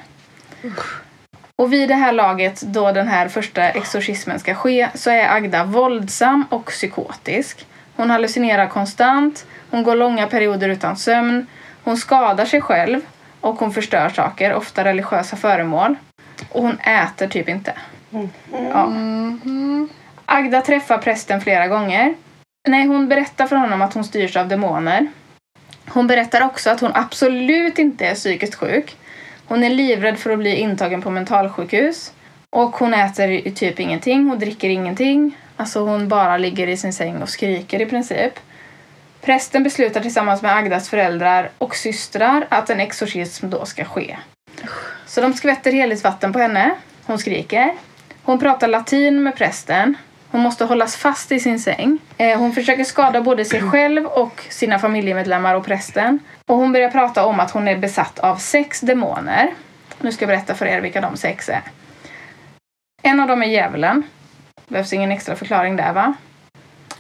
[1.62, 5.64] Och vid det här laget, då den här första exorcismen ska ske, så är Agda
[5.64, 7.68] våldsam och psykotisk.
[7.96, 11.48] Hon hallucinerar konstant, hon går långa perioder utan sömn,
[11.84, 13.02] hon skadar sig själv
[13.42, 15.96] och hon förstör saker, ofta religiösa föremål.
[16.50, 17.74] Och hon äter typ inte.
[18.52, 18.94] Ja.
[20.26, 22.16] Agda träffar prästen flera gånger.
[22.68, 25.08] Nej, hon berättar för honom att hon styrs av demoner.
[25.88, 28.98] Hon berättar också att hon absolut inte är psykiskt sjuk.
[29.52, 32.14] Hon är livrädd för att bli intagen på mentalsjukhus.
[32.50, 35.38] Och hon äter typ ingenting, hon dricker ingenting.
[35.58, 38.34] Alltså hon bara ligger i sin säng och skriker i princip.
[39.22, 44.18] Prästen beslutar tillsammans med Agdas föräldrar och systrar att en exorcism då ska ske.
[45.06, 46.72] Så de skvätter heligt vatten på henne.
[47.06, 47.74] Hon skriker.
[48.24, 49.98] Hon pratar latin med prästen.
[50.32, 51.98] Hon måste hållas fast i sin säng.
[52.18, 56.20] Eh, Hon försöker skada både sig själv och sina familjemedlemmar och prästen.
[56.46, 59.50] Och hon börjar prata om att hon är besatt av sex demoner.
[60.00, 61.62] Nu ska jag berätta för er vilka de sex är.
[63.04, 64.04] En av dem är djävulen.
[64.68, 66.14] Behövs ingen extra förklaring där va?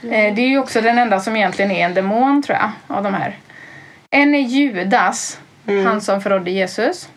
[0.03, 3.03] Eh, Det är ju också den enda som egentligen är en demon tror jag, av
[3.03, 3.37] de här.
[4.09, 5.39] En är Judas,
[5.85, 7.09] han som förrådde Jesus.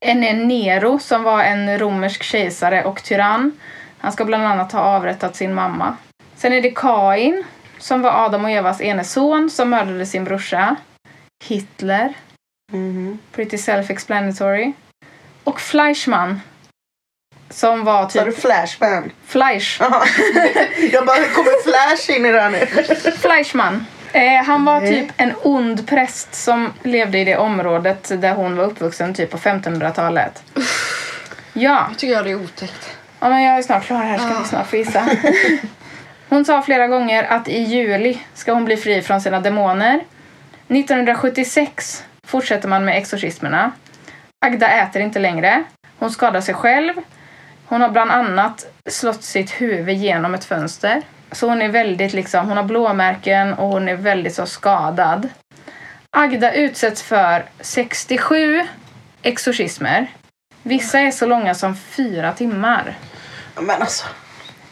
[0.00, 3.52] En är Nero som var en romersk kejsare och tyrann.
[4.00, 5.96] Han ska bland annat ha avrättat sin mamma.
[6.36, 7.44] Sen är det Kain
[7.78, 10.76] som var Adam och Evas ene son som mördade sin brorsa.
[11.44, 12.14] Hitler.
[12.72, 13.18] Mhm.
[13.32, 14.72] Pretty self-explanatory.
[15.44, 16.40] Och Fleischmann.
[17.50, 18.40] Som var Sa du typ...
[18.40, 19.10] Flashman?
[19.26, 19.80] Fleisch.
[20.92, 22.66] Jag bara, kommer Flash in i det här nu?
[23.18, 23.86] Fleischmann.
[24.12, 28.64] Eh, han var typ en ond präst som levde i det området där hon var
[28.64, 30.42] uppvuxen typ på 1500-talet.
[30.54, 31.86] Ja.
[31.88, 32.99] Jag tycker jag det är otäckt.
[33.20, 35.08] Ja, men jag är snart klar här, ska ni snart få gissa.
[36.28, 39.94] Hon sa flera gånger att i juli ska hon bli fri från sina demoner.
[40.68, 43.72] 1976 fortsätter man med exorcismerna.
[44.46, 45.64] Agda äter inte längre.
[45.98, 46.92] Hon skadar sig själv.
[47.66, 51.02] Hon har bland annat slått sitt huvud genom ett fönster.
[51.32, 55.28] Så hon är väldigt liksom, hon har blåmärken och hon är väldigt så skadad.
[56.10, 58.62] Agda utsätts för 67
[59.22, 60.06] exorcismer.
[60.62, 62.96] Vissa är så långa som fyra timmar.
[63.54, 64.06] Men alltså.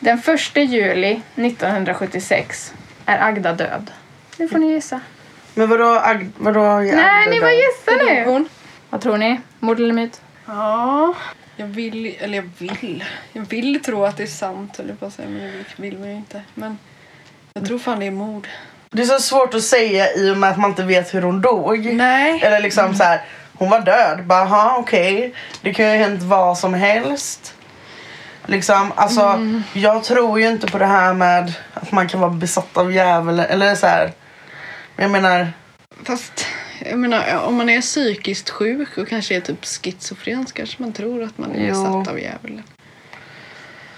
[0.01, 2.75] Den 1 juli 1976
[3.07, 3.91] är Agda död.
[4.37, 5.01] Nu får ni gissa.
[5.55, 7.57] Men vadå, Ag- vadå är Nej, Agda ni får död?
[7.57, 8.25] gissa nu.
[8.25, 8.49] Hon?
[8.91, 9.41] Vad tror ni?
[9.61, 10.21] Mord eller myt?
[10.47, 11.15] Ja.
[11.57, 13.05] Jag vill, eller jag vill.
[13.33, 16.09] Jag vill tro att det är sant, eller på att säga, men det vill man
[16.09, 16.43] ju inte.
[16.55, 16.79] Men
[17.55, 18.49] jag tror fan det är mord.
[18.91, 21.41] Det är så svårt att säga i och med att man inte vet hur hon
[21.41, 21.85] dog.
[21.85, 22.41] Nej.
[22.43, 23.21] Eller liksom så här,
[23.55, 24.25] hon var död.
[24.25, 25.35] Bara, okej.
[25.63, 27.55] Det kan ju ha hänt vad som helst.
[28.49, 29.39] Liksom, alltså,
[29.73, 33.47] jag tror ju inte på det här med att man kan vara besatt av djävulen.
[33.47, 34.13] Eller så här.
[34.97, 35.53] Men jag menar,
[36.05, 36.47] Fast
[36.81, 40.93] jag menar, om man är psykiskt sjuk och kanske är typ schizofren så kanske man
[40.93, 41.69] tror att man är Jo.
[41.69, 42.63] besatt av djävulen.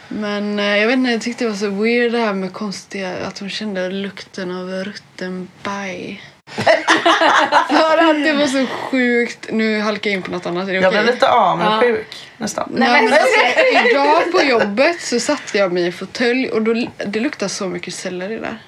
[0.08, 3.26] Men eh, jag vet inte, jag tyckte det var så weird det här med konstiga,
[3.26, 6.22] att hon kände lukten av rutten baj.
[7.68, 9.46] För att det var så sjukt.
[9.50, 10.68] Nu halkar jag in på något annat.
[10.68, 11.02] Är det jag okej?
[11.02, 12.68] blev lite avundsjuk nästan.
[12.74, 16.86] Nej, men- alltså, idag på jobbet så satte jag mig i en fåtölj och då,
[17.06, 18.58] det luktade så mycket selleri där.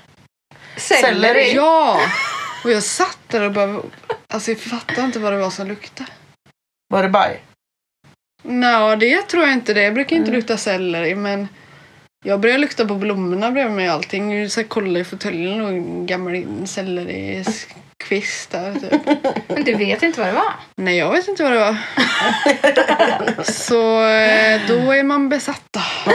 [0.77, 1.53] Selleri?
[1.55, 2.01] Ja!
[2.65, 3.81] Och jag satt där och bara...
[4.29, 6.11] Alltså jag fattar inte vad det var som luktade.
[6.89, 7.41] Var det baj?
[8.43, 9.83] Nå, det tror jag inte det.
[9.83, 11.49] Jag brukar inte lukta selleri men
[12.25, 14.41] jag började lukta på blommorna bredvid mig och allting.
[14.41, 19.01] Jag så kollade i fåtöljen och en gammal sellerikvist där typ.
[19.49, 20.53] Men du vet inte vad det var?
[20.75, 21.77] Nej, jag vet inte vad det var.
[23.53, 25.81] Så eh, då är man besatt då.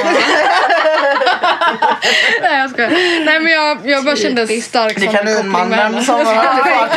[2.42, 2.90] Nej, jag skojar.
[3.26, 6.88] Nej, men jag, jag bara kände en stark Det är koppling kaninmannen som var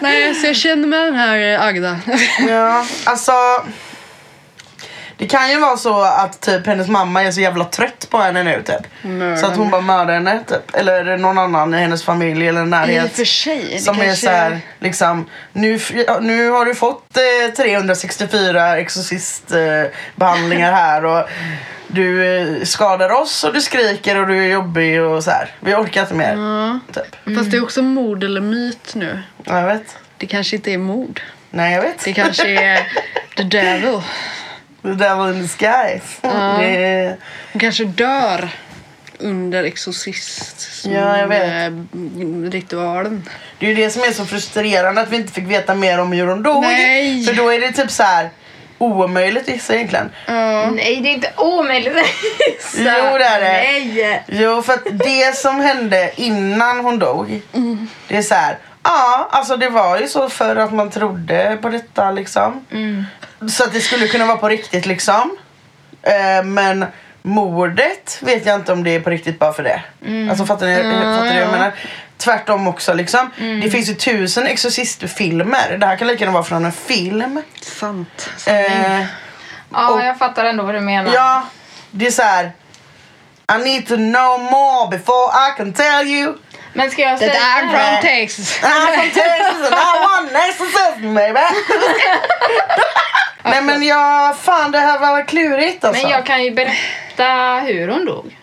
[0.00, 1.98] Nej, så jag känner med den här Agda.
[2.48, 3.32] Ja, alltså.
[5.22, 8.42] Det kan ju vara så att typ hennes mamma är så jävla trött på henne
[8.42, 8.86] nu typ.
[9.40, 10.74] Så att hon bara mördar henne typ.
[10.76, 13.16] Eller någon annan i hennes familj eller I närhet.
[13.16, 13.78] för sig.
[13.78, 15.80] Som är så här, liksom, nu,
[16.20, 21.28] nu har du fått eh, 364 exorcistbehandlingar eh, här och
[21.86, 25.50] du eh, skadar oss och du skriker och du är jobbig och så här.
[25.60, 26.36] Vi orkar inte mer.
[26.36, 26.78] Ja.
[26.94, 27.36] Typ.
[27.38, 29.22] Fast det är också mord eller myt nu.
[29.44, 29.96] Ja, Jag vet.
[30.16, 31.20] Det kanske inte är mord.
[31.50, 32.04] Nej jag vet.
[32.04, 32.80] Det kanske är
[33.36, 34.00] the devil.
[34.82, 36.00] The devil in disguise.
[36.22, 36.28] Det
[36.84, 37.16] är,
[37.52, 38.48] Hon kanske dör
[39.18, 41.42] under exorcist Ja, jag vet.
[41.72, 43.28] eh, ritualen.
[43.58, 46.12] Det är ju det som är så frustrerande att vi inte fick veta mer om
[46.12, 46.62] hur hon dog.
[46.62, 47.24] Nej.
[47.24, 48.30] För då är det typ så här
[48.78, 50.10] omöjligt att gissa egentligen.
[50.26, 50.70] Ja.
[50.70, 51.96] Nej, det är inte omöjligt.
[52.60, 53.46] Så- Jo, det är det.
[53.52, 54.22] Nej.
[54.28, 57.40] Jo, för att det som hände innan hon dog,
[58.08, 58.58] det är så här.
[58.84, 62.66] Ja, alltså det var ju så för att man trodde på detta liksom.
[63.48, 65.36] Så att det skulle kunna vara på riktigt liksom.
[66.02, 66.84] Eh, men
[67.22, 69.82] mordet vet jag inte om det är på riktigt bara för det.
[70.30, 70.76] Alltså fattar ni?
[70.76, 71.38] fattar ni?
[71.38, 71.72] Jag menar,
[72.18, 73.30] tvärtom också liksom.
[73.62, 75.76] Det finns ju tusen exorcistfilmer.
[75.78, 77.42] Det här kan lika gärna vara från en film.
[77.60, 78.30] Sant.
[78.46, 79.04] Eh,
[79.74, 81.14] Ja, Och- jag fattar ändå vad du menar.
[81.14, 81.42] Ja,
[81.90, 82.52] det är så här.
[83.54, 86.34] I need to know more before I can tell you.
[86.72, 87.32] Men ska jag säga...
[87.32, 88.60] I'm from Texas.
[88.62, 91.40] I'm from Texas and I want an exorcism baby.
[93.44, 96.02] Nej men jag, fan det här var klurigt alltså.
[96.02, 98.36] Men jag kan ju berätta hur hon dog.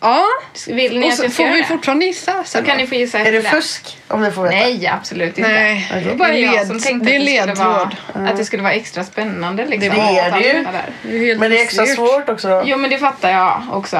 [0.00, 0.24] Ja.
[0.66, 1.66] Vill ni Och att så jag ska får vi det?
[1.66, 3.98] fortfarande gissa Så sen kan ni få gissa Är det fusk?
[4.08, 4.54] Om vi får veta.
[4.56, 5.50] Nej, absolut inte.
[5.50, 5.88] Nej.
[6.04, 8.28] Det var bara Det är jag som tänkte det är att det, skulle vara, ledtråd.
[8.28, 9.66] att det skulle vara extra spännande.
[9.66, 10.66] Liksom, Det är att det ju.
[11.02, 11.96] Det är Men det är extra styrt.
[11.96, 12.62] svårt också.
[12.66, 13.96] Jo, men det fattar jag också.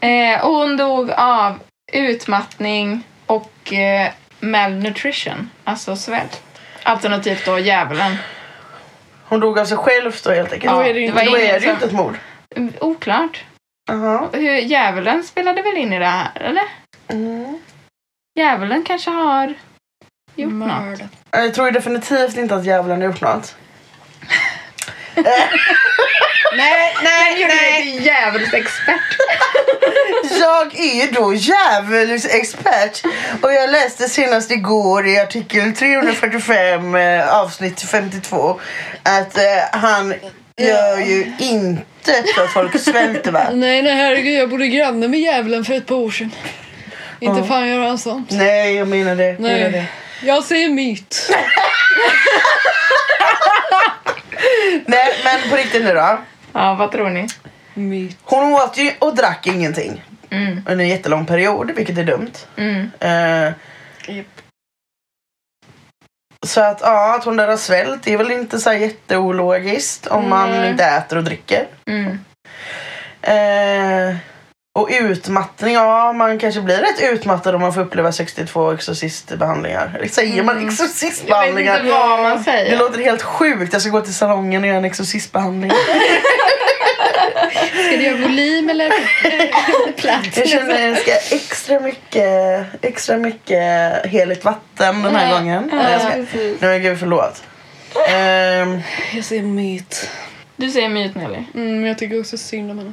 [0.00, 1.58] Eh, och hon dog av
[1.92, 3.02] utmattning
[3.66, 6.42] och eh, malnutrition, alltså svält.
[6.82, 8.16] Alternativt då djävulen.
[9.24, 10.64] Hon dog av sig själv då helt enkelt.
[10.72, 11.92] Ja, Då är det det ju- var då är ingen det ju som- inte ett
[11.92, 12.18] mord.
[12.80, 13.44] Oklart.
[14.32, 16.62] Hur, djävulen spelade väl in i det här, eller?
[17.08, 17.58] Mm.
[18.38, 19.54] Djävulen kanske har
[20.34, 20.68] gjort något.
[20.68, 21.08] Mördat.
[21.30, 23.56] Jag tror definitivt inte att djävulen har gjort något.
[26.56, 27.82] Nej, nej, nej.
[27.82, 29.16] till djävulsexpert.
[30.40, 33.02] Jag är då djävulsexpert
[33.42, 38.60] och jag läste senast igår i artikel 345 eh, avsnitt 52
[39.02, 40.14] att eh, han
[40.56, 43.46] gör ju inte så att folk svälter va?
[43.52, 44.40] Nej, nej herregud.
[44.40, 46.30] Jag bodde granne med djävulen för ett par år sedan.
[47.20, 47.46] Inte Ja.
[47.46, 48.30] fan gör han sånt.
[48.30, 49.26] Nej jag menar det.
[49.28, 49.70] Jag menar det.
[49.70, 49.92] Nej.
[50.22, 51.30] Jag säger myt.
[54.86, 56.18] Nej men på riktigt nu då.
[56.52, 57.26] Ja, vad tror ni?
[57.74, 58.18] Myt.
[58.22, 62.32] Hon åt ju och drack ingenting Mm, under en jättelång period vilket är dumt.
[62.56, 62.90] mm.
[63.00, 63.52] Eh,
[66.46, 70.50] så att ja, att hon dör av svält är väl inte så jätteologiskt om man
[70.50, 70.70] Nej.
[70.70, 71.66] inte äter och dricker.
[71.86, 72.18] Mm.
[73.22, 74.16] Eh,
[74.78, 79.92] och utmattning, ja man kanske blir rätt utmattad om man får uppleva 62 exorcistbehandlingar.
[79.96, 81.76] Eller säger man Jag vet exorcistbehandlingar?
[81.80, 82.78] inte vad man Det säger.
[82.78, 83.72] låter helt sjukt.
[83.72, 85.70] Jag ska gå till salongen och göra en exorcistbehandling.
[87.92, 88.92] Ska du göra volym eller
[89.96, 90.36] plats?
[90.38, 95.68] Jag känner att jag ska extra mycket, extra mycket heligt vatten den här Ja, gången.
[95.72, 96.10] ja, Nej, jag ska.
[96.10, 96.60] precis.
[96.60, 97.42] Nej men gud förlåt.
[98.08, 98.80] Ehm,
[99.14, 100.10] Jag ser myt.
[100.56, 101.34] Du säger myt Nelly.
[101.54, 102.92] Mm, men jag tycker också synd om henne.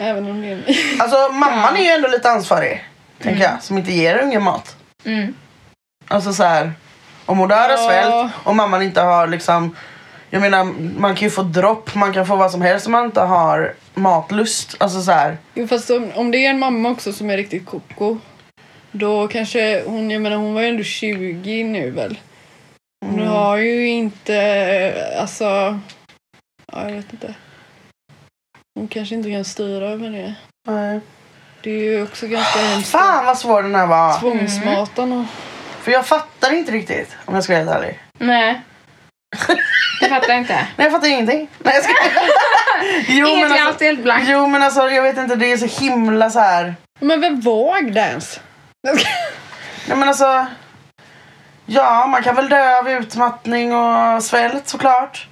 [0.00, 0.76] Även om det är myt.
[1.00, 2.84] alltså mamman är ju ändå lite ansvarig.
[3.22, 3.62] Tänker jag.
[3.62, 4.76] Som inte ger ungen mat.
[5.04, 5.34] Mm.
[6.08, 6.72] Alltså så här.
[7.26, 7.76] Om hon dör av Ja.
[7.88, 9.76] svält och mamman inte har liksom
[10.30, 10.64] jag menar
[10.98, 13.74] man kan ju få dropp, man kan få vad som helst om man inte har
[13.94, 14.76] matlust.
[14.80, 15.36] Alltså så här.
[15.54, 18.18] Jo fast om, om det är en mamma också som är riktigt koko.
[18.92, 22.18] Då kanske hon, jag menar hon var ju ändå 20 nu väl.
[23.06, 23.28] Hon Mm.
[23.28, 25.44] har ju inte, alltså,
[26.72, 27.34] ja jag vet inte.
[28.78, 30.34] Hon kanske inte kan styra över det.
[30.68, 31.00] Nej.
[31.62, 32.90] Det är ju också ganska hemskt.
[32.90, 34.20] Fan vad svår den här var.
[34.20, 35.24] Tvångsmatan och...
[35.82, 37.98] För jag fattar inte riktigt om jag ska vara helt ärlig.
[38.18, 38.60] Nej.
[40.00, 40.54] Jag fattar inte.
[40.54, 41.48] Nej jag fattar ingenting.
[41.58, 41.92] Nej jag ska...
[43.08, 44.26] jo, Inget men alltså, alltid helt blankt.
[44.28, 46.74] jo men alltså jag vet inte det är så himla så här.
[47.00, 48.40] Men vem var Agdance?
[49.86, 50.46] Nej men alltså.
[51.66, 55.26] Ja man kan väl dö av utmattning och svält såklart.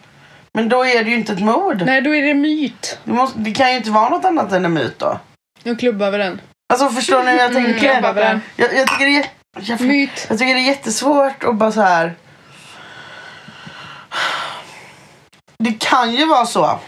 [0.54, 1.82] Men då är det ju inte ett mord.
[1.86, 2.98] Nej, då är det myt.
[3.04, 5.20] Det, måste, det kan ju inte vara något annat än en myt då.
[5.62, 6.40] Nu klubbar vi den.
[6.72, 7.86] Alltså förstår ni hur jag tänker?
[7.86, 8.40] jag fattar.
[8.56, 9.26] Jag, jag, tycker det är,
[9.60, 10.26] jag, Myt.
[10.28, 12.14] jag tycker det är jättesvårt att bara så här.
[15.62, 16.78] Det kan ju vara så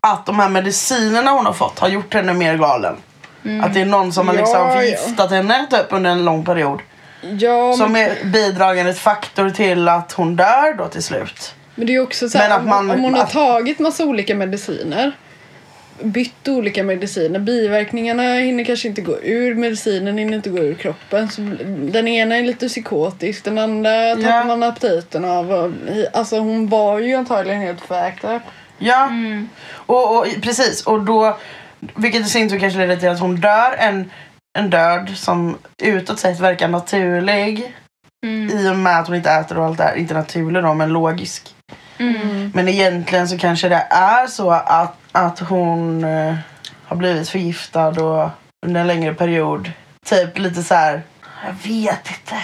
[0.00, 2.96] att de här medicinerna hon har fått har gjort henne mer galen.
[3.62, 4.72] Att det är någon som har Ja, liksom ja.
[4.74, 6.80] förgiftat henne typ under en lång period.
[7.38, 11.54] Ja, Som men, är bidragande faktor till att hon dör då till slut.
[11.74, 14.04] men det är också så här, Men att om, man- om hon har tagit massa
[14.04, 15.12] olika mediciner.
[16.02, 17.38] Bytt olika mediciner.
[17.38, 19.54] Biverkningarna hinner kanske inte gå ur.
[19.54, 21.30] Medicinen hinner inte gå ur kroppen.
[21.30, 21.40] Så
[21.92, 23.44] den ena är lite psykotisk.
[23.44, 24.44] Den andra tappar Ja.
[24.44, 25.74] man aptiten av.
[26.12, 28.42] Alltså hon var ju antagligen helt fucked up.
[28.78, 29.10] Ja,
[29.70, 30.86] och, och precis.
[30.86, 31.38] Och då,
[31.96, 34.10] vilket i sin tur kanske leder till att hon dör en,
[34.58, 37.74] en död som utåt sett verkar naturlig.
[38.26, 38.58] Mm.
[38.58, 39.94] I och med att hon inte äter och allt det här.
[39.96, 41.54] Inte naturlig då, men logisk.
[41.98, 42.52] Mm.
[42.54, 46.34] Men egentligen så kanske det är så att, att hon eh,
[46.84, 48.30] har blivit förgiftad och
[48.66, 49.70] under en längre period.
[50.06, 51.02] Typ lite så här.
[51.46, 52.36] Jag vet inte.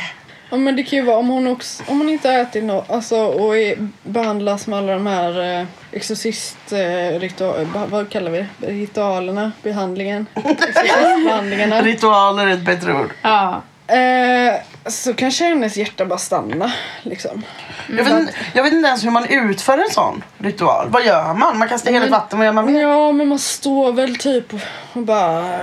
[0.50, 2.90] Ja men det kan ju vara om hon, också, om hon inte har ätit något
[2.90, 6.72] alltså, och är, behandlas med alla de här eh, exorcist...
[6.72, 8.66] Eh, ritual, vad kallar vi det?
[8.66, 9.52] Ritualerna?
[9.62, 10.26] Behandlingen?
[10.34, 11.82] Exorcistbehandlingarna.
[11.82, 13.10] Ritualer är ett bättre ord.
[13.22, 13.62] Ja.
[13.90, 14.54] Eh,
[14.86, 16.72] så kanske hennes hjärta bara stannar.
[17.02, 17.42] Liksom.
[17.88, 20.88] Jag vet, inte, jag vet inte ens hur man utför en sån ritual.
[20.90, 21.58] Vad gör man?
[21.58, 22.38] Man kastar heligt vatten.
[22.38, 22.80] Vad gör man mer?
[22.80, 24.52] Ja men man står väl typ
[24.92, 25.58] och bara...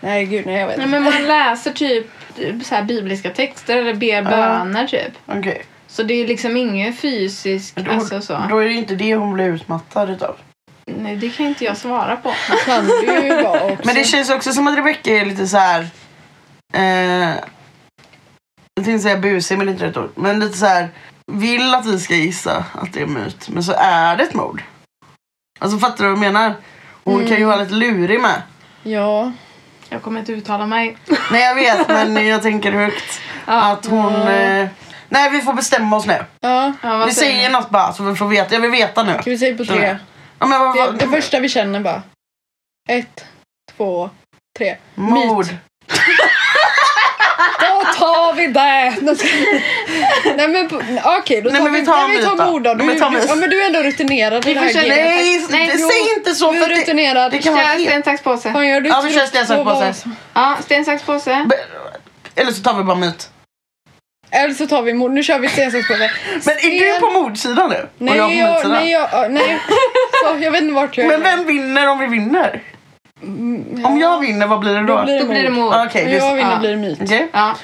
[0.00, 1.00] Nej gud nej jag vet Nej, inte.
[1.00, 2.06] men man läser typ
[2.64, 5.12] så här bibliska texter eller ber böner typ.
[5.26, 5.62] Okej.
[5.88, 7.76] Så det är liksom inget fysiskt.
[7.76, 8.38] Då, Alltså så.
[8.50, 10.36] då är det ju inte det hon blir utmattad utav.
[10.86, 12.32] Nej, det kan inte jag svara på.
[12.66, 13.82] kan det ju vara också.
[13.86, 15.86] Men det känns också som att Rebecca är lite så här.
[16.72, 17.34] Eh,
[18.74, 20.10] jag tänkte säga busig men det är inte rätt ord.
[20.14, 20.88] Men lite så här.
[21.26, 23.48] Vill att vi ska gissa att det är myt.
[23.48, 24.62] Men så är det ett mord.
[25.58, 26.54] Alltså fattar du vad jag menar?
[27.04, 28.42] Hon kan ju vara lite lurig med.
[28.82, 29.32] Ja.
[29.88, 30.96] Jag kommer inte uttala mig.
[31.30, 33.20] Nej jag vet men jag tänker högt.
[33.44, 34.14] Att hon...
[34.14, 34.68] Eh,
[35.08, 36.24] nej vi får bestämma oss nu.
[36.40, 36.72] Ja.
[36.82, 38.54] Ja, Vi säger något bara så vi får veta.
[38.54, 39.12] Jag vill veta nu.
[39.20, 39.98] Ska vi säga på tre?
[40.38, 42.02] Ja, men vad, Det, vad, det första vi känner bara.
[42.88, 43.24] Ett,
[43.76, 44.10] två,
[44.58, 44.76] tre.
[44.94, 45.46] Mord.
[45.46, 45.54] Då
[47.98, 48.94] tar vi det!
[50.36, 50.66] Nej men
[51.04, 52.44] okej, då Nej, tar men vi, vi tar nej, vi tar då.
[52.50, 52.74] mord då.
[52.74, 54.74] Du, Men tar du, ja, men du är ändå rutinerad i det här.
[54.74, 57.32] Nej, Nej, det- jo, säg inte så Du är att det, rutinerad.
[57.32, 58.52] det kan vara Kör sten, sax, påse.
[58.52, 59.94] Fan, gör du Ja, vi kör sten, sax, påse.
[60.34, 61.46] Ja, sten, sax, påse.
[62.36, 63.30] Eller så tar vi bara myt.
[64.30, 65.10] Eller så tar vi mord.
[65.10, 66.10] Nu kör vi sten, sax, påse.
[66.46, 67.88] Men är du på mordsidan nu?
[67.98, 69.58] Nej, jag på jag, nej, jag, ja, nej.
[70.24, 71.36] Så, jag vet inte vart jag Men är.
[71.36, 72.62] vem vinner om vi vinner?
[73.22, 74.96] Mm, Om jag vinner, vad blir det då?
[74.96, 75.74] Då blir det Då mord.
[75.74, 76.58] Ah, Om det är jag vinner ja.
[76.58, 76.98] blir det myt.
[77.02, 77.28] Okej.
[77.32, 77.56] Ja.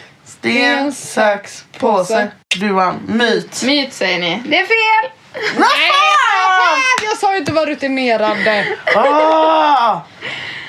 [0.51, 2.31] Sten, sax, påse.
[2.57, 3.01] Du vann.
[3.07, 3.63] Myt.
[3.65, 4.43] Myt säger ni.
[4.47, 5.11] Det är fel!
[5.57, 8.37] Fan, jag sa ju inte vara rutinerad.
[8.95, 10.01] Ah!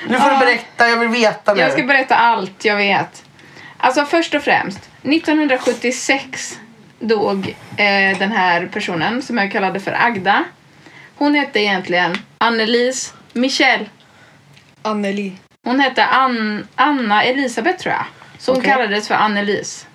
[0.08, 1.60] Nu får du berätta, jag vill veta nu.
[1.60, 3.24] Jag ska berätta allt jag vet.
[3.76, 6.58] Alltså först och främst, 1976
[7.00, 10.44] dog eh, den här personen som jag kallade för Agda.
[11.16, 13.88] Hon hette egentligen Annelise Michel.
[14.82, 15.32] Anneli.
[15.64, 18.04] Hon hette Ann, Anna Elisabeth tror jag.
[18.38, 18.70] Så hon Okej.
[18.70, 19.86] kallades för Annelise.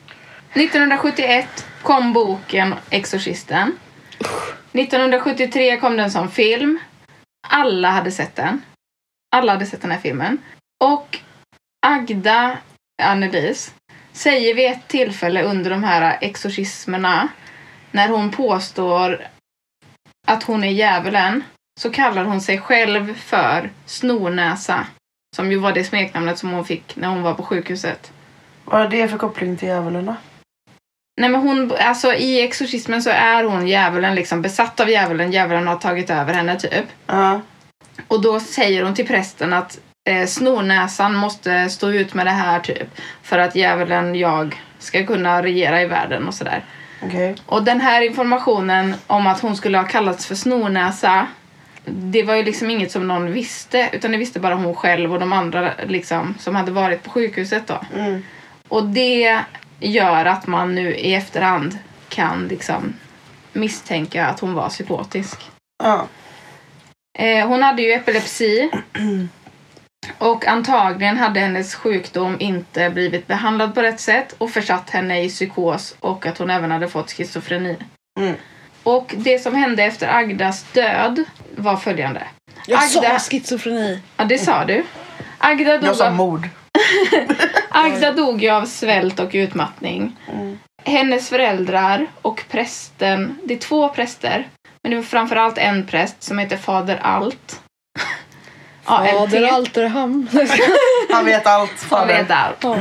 [0.53, 3.77] 1971 kom boken Exorcisten.
[4.71, 6.79] 1973 kom den som film.
[7.47, 8.61] Alla hade sett den.
[9.35, 10.37] Alla hade sett den här filmen.
[10.83, 11.19] Och
[11.85, 12.57] Agda
[13.01, 13.71] Annelise
[14.11, 17.27] säger vid ett tillfälle under de här exorcismerna
[17.91, 19.27] när hon påstår
[20.27, 21.43] att hon är djävulen
[21.79, 24.87] så kallar hon sig själv för Snornäsa.
[25.35, 28.11] Som ju var det smeknamnet som hon fick när hon var på sjukhuset.
[28.65, 30.15] Vad är det för koppling till djävulen då?
[31.17, 35.31] Nej men hon, alltså i exorcismen så är hon djävulen liksom besatt av djävulen.
[35.31, 36.85] Djävulen har tagit över henne typ.
[37.07, 37.41] Ja.
[38.07, 42.59] Och då säger hon till prästen att eh, snornäsan måste stå ut med det här
[42.59, 42.87] typ.
[43.23, 46.63] För att djävulen, jag, ska kunna regera i världen och sådär.
[47.03, 47.35] Okej.
[47.45, 51.27] Och den här informationen om att hon skulle ha kallats för snornäsa
[51.85, 55.19] det var ju liksom inget som någon visste utan det visste bara hon själv och
[55.19, 57.81] de andra liksom, som hade varit på sjukhuset då.
[57.95, 58.23] Mm.
[58.73, 59.41] Och det
[59.79, 61.77] gör att man nu i efterhand
[62.09, 62.93] kan liksom
[63.51, 65.39] misstänka att hon var psykotisk.
[65.83, 66.07] Ja.
[67.19, 68.71] Eh, hon hade ju epilepsi.
[70.17, 75.29] Och antagligen hade hennes sjukdom inte blivit behandlad på rätt sätt och försatt henne i
[75.29, 77.77] psykos och att hon även hade fått schizofreni.
[78.19, 78.35] Mm.
[78.83, 81.23] Och det som hände efter Agdas död
[81.55, 82.23] var följande.
[82.67, 84.01] Jag Agda- sa schizofreni.
[84.17, 84.83] Ja, det sa du.
[85.37, 86.49] Agda dog, Jag sa mord.
[87.73, 90.15] Agda dog ju av svält och utmattning.
[90.31, 90.59] Mm.
[90.85, 94.47] Hennes föräldrar och prästen, det är två präster,
[94.83, 97.61] men det var framförallt en präst som heter Fader Alt.
[98.83, 99.53] Fader ALT.
[99.53, 100.27] Alterhamn.
[101.11, 101.85] Han vet allt.
[101.89, 102.63] Han vet allt.
[102.63, 102.75] Ja.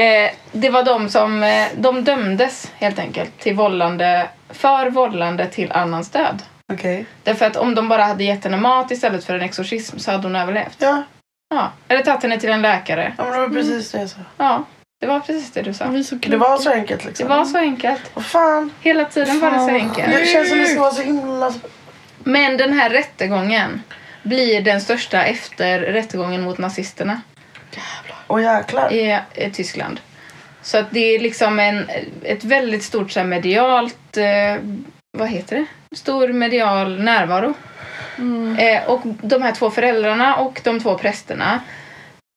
[0.00, 5.72] Eh, det var de som eh, de dömdes helt enkelt till vållande, för vållande till
[5.72, 6.42] annans död.
[6.72, 7.06] Okej.
[7.22, 10.22] Därför att om de bara hade gett henne mat istället för en exorcism så hade
[10.22, 10.76] hon överlevt.
[10.78, 11.02] Ja.
[11.48, 11.72] Ja.
[11.88, 13.12] Eller tagit henne till en läkare.
[13.18, 14.18] ja, men det var precis det jag sa.
[14.36, 14.64] Ja,
[15.00, 15.86] det var precis det du sa.
[15.88, 17.28] Vi är så Det var så enkelt Det liksom.
[17.28, 18.10] var så enkelt.
[18.14, 18.70] Vad fan.
[18.80, 20.16] Hila tiden var det så enkelt.
[20.16, 21.54] Det känns som det ska vara så himla...
[22.24, 23.82] Men den här rättegången
[24.22, 27.20] blir den största efter rättegången mot nazisterna
[28.26, 28.92] Åh jäklar.
[28.92, 30.00] i, i Tyskland.
[30.62, 31.86] Så att det är liksom en,
[32.22, 34.62] ett väldigt stort så här, medialt, eh,
[35.18, 35.96] vad heter det?
[35.96, 37.54] Stor medial närvaro.
[38.58, 41.60] Eh, och de här två föräldrarna och de två prästerna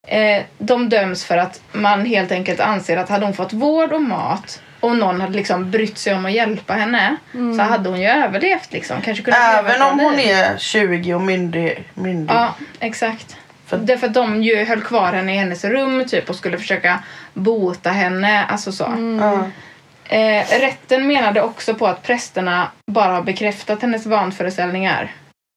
[0.08, 4.02] eh, de döms för att man helt enkelt anser att hade hon fått vård och
[4.02, 7.16] mat och någon hade liksom brytt sig om att hjälpa henne
[7.58, 9.02] så hade hon ju överlevt liksom.
[9.02, 10.30] Kanske kunnat Även om hon liv.
[10.36, 11.84] är 20 och myndig.
[11.94, 12.34] myndig.
[12.36, 13.38] Ja, exakt.
[13.68, 17.00] För- Därför att de ju höll kvar henne i hennes rum typ och skulle försöka
[17.34, 18.46] bota henne.
[18.46, 18.94] Alltså så.
[19.20, 19.46] Ja.
[20.18, 25.12] Eh, rätten menade också på att prästerna bara har bekräftat hennes vanföreställningar.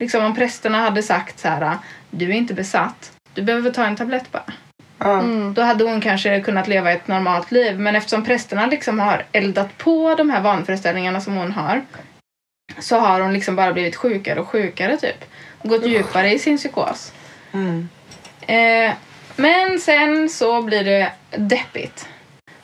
[0.04, 1.78] Liksom om prästerna hade sagt så här,
[2.10, 4.52] du är inte besatt, du behöver ta en tablett bara.
[4.98, 5.22] Ja.
[5.54, 7.78] Då hade hon kanske kunnat leva ett normalt liv.
[7.78, 11.82] Men eftersom prästerna liksom har eldat på de här vanföreställningarna som hon har
[12.78, 15.24] så har hon liksom bara blivit sjukare och sjukare typ.
[15.58, 17.12] Och gått djupare i sin psykos.
[17.52, 17.88] Mm.
[18.40, 18.94] Eh,
[19.36, 22.08] men sen så blir det deppigt.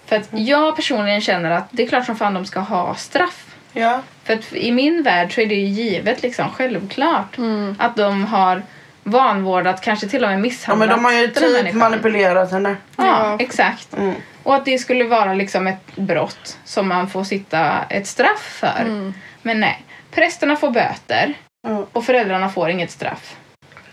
[0.06, 3.49] För att jag personligen känner att det är klart som fan de ska ha straff.
[3.72, 4.00] Ja.
[4.24, 7.36] För att i min värld så är det ju givet liksom självklart
[7.78, 8.62] att de har
[9.02, 12.76] vanvårdat, kanske till och med ja misshandlat men de har ju typ manipulerat henne.
[12.96, 13.36] Ja, Ja.
[13.40, 13.96] exakt.
[13.96, 14.14] Mm.
[14.42, 19.12] Och att det skulle vara liksom ett brott som man får sitta ett straff för.
[19.42, 21.34] Men nej, prästerna får böter
[21.66, 21.84] Mm.
[21.92, 23.36] och föräldrarna får inget straff.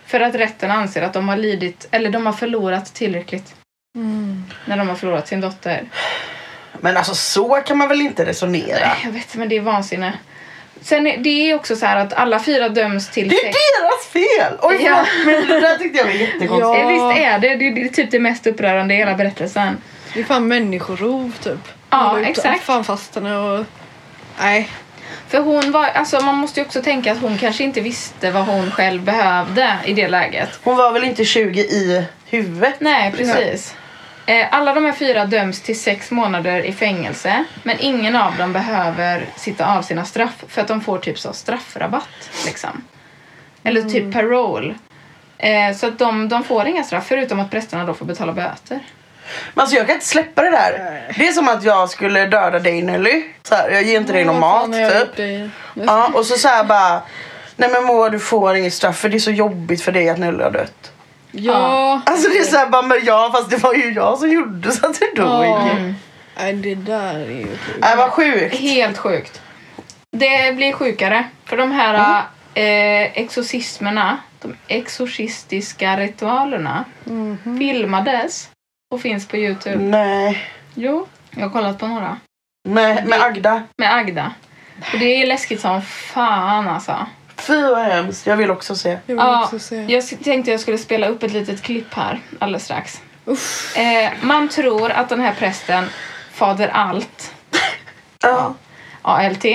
[0.05, 3.55] För att rätten anser att de har lidit, eller de har förlorat tillräckligt.
[4.65, 5.84] När de har förlorat sin dotter.
[6.82, 8.80] Men alltså så kan man väl inte resonera?
[8.80, 10.13] Nej, jag vet, men det är vansinne.
[10.82, 13.57] Sen är det är också så här att alla fyra döms till Det är sex.
[13.82, 14.53] deras fel!
[14.61, 15.05] Oj Ja.
[15.25, 16.59] men det där tyckte jag var jättekonstigt.
[16.61, 16.88] Ja.
[16.88, 17.55] Visst är det.
[17.55, 19.78] Det är, det är typ det mest upprörande i hela berättelsen.
[20.13, 21.59] Det är fan människorov typ.
[21.89, 22.63] Ja, exakt.
[22.63, 23.65] Fan fast henne och...
[24.39, 24.69] Nej.
[25.28, 28.45] För hon var, alltså man måste ju också tänka att hon kanske inte visste vad
[28.45, 30.49] hon själv behövde i det läget.
[30.63, 32.73] Hon var väl inte 20 i huvudet?
[32.80, 33.75] Nej, precis.
[34.28, 37.43] Eh, Alla de här fyra döms till sex månader i fängelse.
[37.63, 41.34] Men ingen av dem behöver sitta av sina straff för att de får typ så
[41.34, 42.30] straffrabatt.
[42.45, 42.84] Liksom.
[43.63, 44.75] Eller typ parole.
[45.38, 48.80] Eh, så att de, de får inga straff förutom att prästerna då får betala böter.
[49.53, 51.01] Men alltså jag kan inte släppa det där.
[51.17, 53.23] Det är som att jag skulle döda dig Nelly.
[53.43, 54.71] Så här, jag ger inte dig någon mat
[55.15, 55.17] typ.
[55.73, 57.01] Ja, och så säger bara
[57.55, 60.17] Nej men Moa du får inget straff för det är så jobbigt för dig att
[60.19, 60.91] Nelly har dött.
[61.39, 62.01] Ja.
[62.05, 64.88] Alltså det är såhär bara men ja fast det var ju jag som gjorde så
[64.88, 65.45] att det dog.
[65.45, 65.69] Ja.
[65.69, 65.95] Mm.
[66.38, 67.79] Nej det där är ju sjukt.
[67.79, 68.55] Nej vad sjukt.
[68.55, 69.41] Helt sjukt.
[70.11, 71.25] Det blir sjukare.
[71.45, 72.23] För de här
[72.53, 76.85] eh, exorcismerna, de exorcistiska ritualerna,
[77.59, 78.49] filmades
[78.91, 79.77] och finns på Youtube.
[79.77, 80.49] Nej.
[80.75, 82.17] Jo, jag har kollat på några.
[82.69, 83.63] Med, med Agda.
[83.77, 84.33] Med Agda.
[84.93, 87.05] Och det är läskigt som fan alltså.
[87.38, 88.27] Fy vad hemskt.
[88.27, 88.89] Jag vill också se.
[88.89, 89.75] Jag vill Ja, också se.
[89.88, 93.01] jag tänkte jag skulle spela upp ett litet klipp här alldeles strax.
[93.75, 95.89] Eh, man tror att den här prästen,
[96.33, 97.33] fader Alt,
[98.23, 98.53] Ja.
[99.01, 99.45] ALT,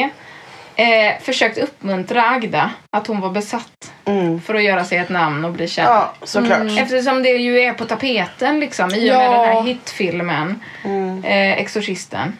[0.76, 4.40] Eh, försökt uppmuntra Agda att hon var besatt Mm.
[4.40, 5.88] för att göra sig ett namn och bli känd.
[5.88, 6.78] Ja, såklart.
[6.78, 9.30] Eftersom det ju är på tapeten liksom i och med Ja.
[9.32, 11.24] den här hitfilmen Mm.
[11.24, 12.38] eh, Exorcisten.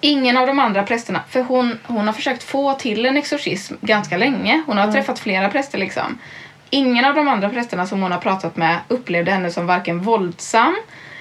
[0.00, 4.16] Ingen av de andra prästerna, för hon, hon har försökt få till en exorcism ganska
[4.16, 4.62] länge.
[4.66, 4.94] Hon har Mm.
[4.94, 6.18] träffat flera präster liksom.
[6.70, 10.76] Ingen av de andra prästerna som hon har pratat med upplevde henne som varken våldsam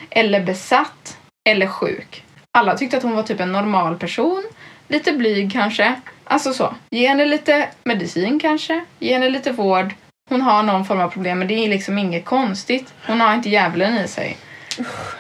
[0.10, 1.18] eller besatt
[1.50, 2.24] eller sjuk.
[2.58, 4.44] Alla tyckte att hon var typ en normal person.
[4.88, 5.96] Lite blyg kanske.
[6.24, 6.76] Alltså så.
[6.92, 8.86] Ge henne lite medicin kanske.
[9.00, 9.94] Ge henne lite vård.
[10.30, 12.94] Hon har någon form av problem men det är liksom inget konstigt.
[13.08, 14.38] Hon har inte djävulen i sig.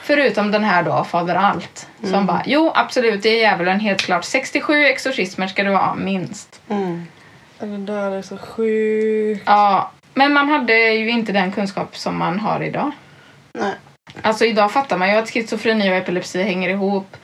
[0.04, 1.88] Förutom den här då, Fader Allt.
[2.04, 4.24] Som bara, jo absolut det är djävulen helt klart.
[4.24, 6.62] 67 exorcismer ska du ha minst.
[6.70, 7.08] Mm.
[7.60, 9.44] Det där är så sjukt.
[9.46, 12.92] Ja, men man hade ju inte den kunskap som man har idag.
[13.54, 13.74] Nej.
[14.22, 17.18] Alltså idag fattar man ju att schizofreni och epilepsi hänger ihop.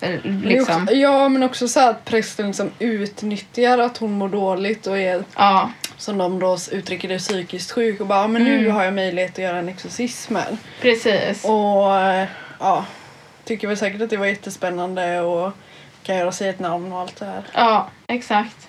[0.00, 0.82] Eh, Det Liksom.
[0.82, 5.24] Också, ja, men också så att prästen liksom utnyttjar att hon mår dåligt och är,
[5.36, 8.72] Ja, som de då uttrycker det, psykiskt sjuk och bara "Ja, men nu Mm.
[8.74, 10.56] har jag möjlighet att göra en exorcism här.
[10.80, 11.44] precis.
[11.44, 12.28] Och eh,
[12.60, 12.84] ja,
[13.44, 15.52] tycker väl säkert att det var jättespännande och
[16.02, 17.42] kan göra sig ett namn och allt det här.
[17.54, 18.68] Ja, exakt.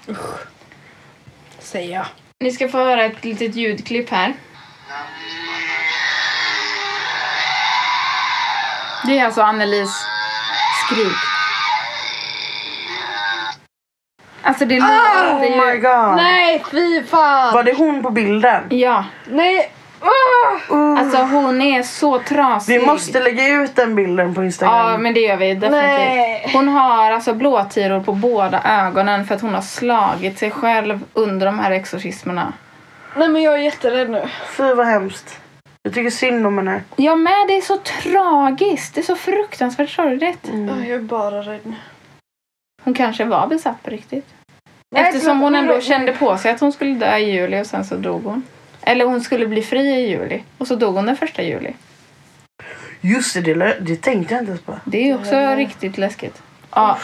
[1.60, 2.06] Säger jag.
[2.40, 4.34] Ni ska få höra ett litet ljudklipp här.
[9.06, 9.90] Det är alltså Annelies
[10.86, 11.18] skrik.
[14.48, 15.60] Alltså det låter ju...
[15.60, 16.16] Oh my god.
[16.16, 17.54] Nej, fy fan!
[17.54, 18.64] Var det hon på bilden?
[18.70, 19.72] Ja, Nej!
[20.00, 20.98] Ah!
[21.00, 22.80] alltså hon är så trasig.
[22.80, 24.91] Vi måste lägga ut den bilden på Instagram.
[24.91, 25.72] Ja, men det gör vi definitivt.
[25.72, 26.50] Nej.
[26.54, 31.45] Hon har alltså blåtiror på båda ögonen för att hon har slagit sig själv under
[31.45, 32.54] de här exorcismerna.
[33.16, 34.28] Nej men jag är jätterädd nu.
[34.58, 35.39] Fy vad hemskt.
[35.84, 36.82] Jag tycker synd om henne.
[36.95, 38.95] Jag med, det är så tragiskt.
[38.95, 40.50] Det är så fruktansvärt sorgligt.
[40.50, 40.84] Mm.
[40.86, 41.76] Jag är bara rädd nu.
[42.84, 44.37] Hon kanske var besatt på riktigt.
[44.96, 47.96] Eftersom hon ändå kände på sig att hon skulle dö i juli och sen så
[47.96, 48.44] dog hon.
[48.82, 51.74] Eller hon skulle bli fri i juli och så dog hon den första juli.
[53.02, 54.74] Just det, det, det tänkte jag inte ens på.
[54.86, 56.42] Det är också riktigt läskigt.
[56.72, 56.98] Ja.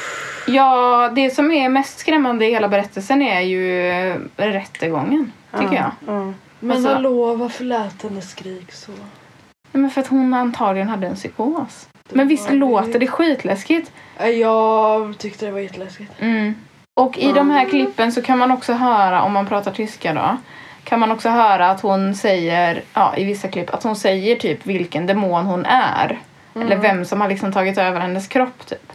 [0.48, 5.92] ja, det som är mest skrämmande i hela berättelsen är ju eh, rättegången, tycker jag.
[6.08, 6.34] Ja.
[6.60, 8.92] Men Alltså- hallå, varför lät henne skrik så?
[8.92, 11.88] Nej, Men för att hon antagligen hade en psykos.
[12.10, 13.92] Men visst låter det skitläskigt?
[14.40, 16.12] Jag tyckte det var jätteläskigt.
[16.20, 16.56] Mm.
[16.96, 20.38] Och i de här klippen så kan man också höra, om man pratar tyska då,
[20.84, 24.66] kan man också höra att hon säger, ja i vissa klipp, att hon säger typ
[24.66, 26.20] vilken demon hon är.
[26.56, 28.94] Eller vem som har liksom tagit över hennes kropp typ.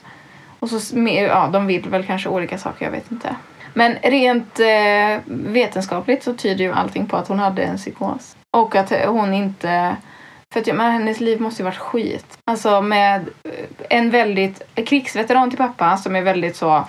[0.58, 3.36] Och så, ja de vill väl kanske olika saker, jag vet inte.
[3.74, 8.36] Men rent eh, vetenskapligt så tyder ju allting på att hon hade en psykos.
[8.50, 9.96] Och att hon inte...
[10.52, 12.38] För att men hennes liv måste ju varit skit.
[12.44, 13.52] Alltså med eh,
[13.90, 16.84] en väldigt krigsveteran till pappa som är väldigt så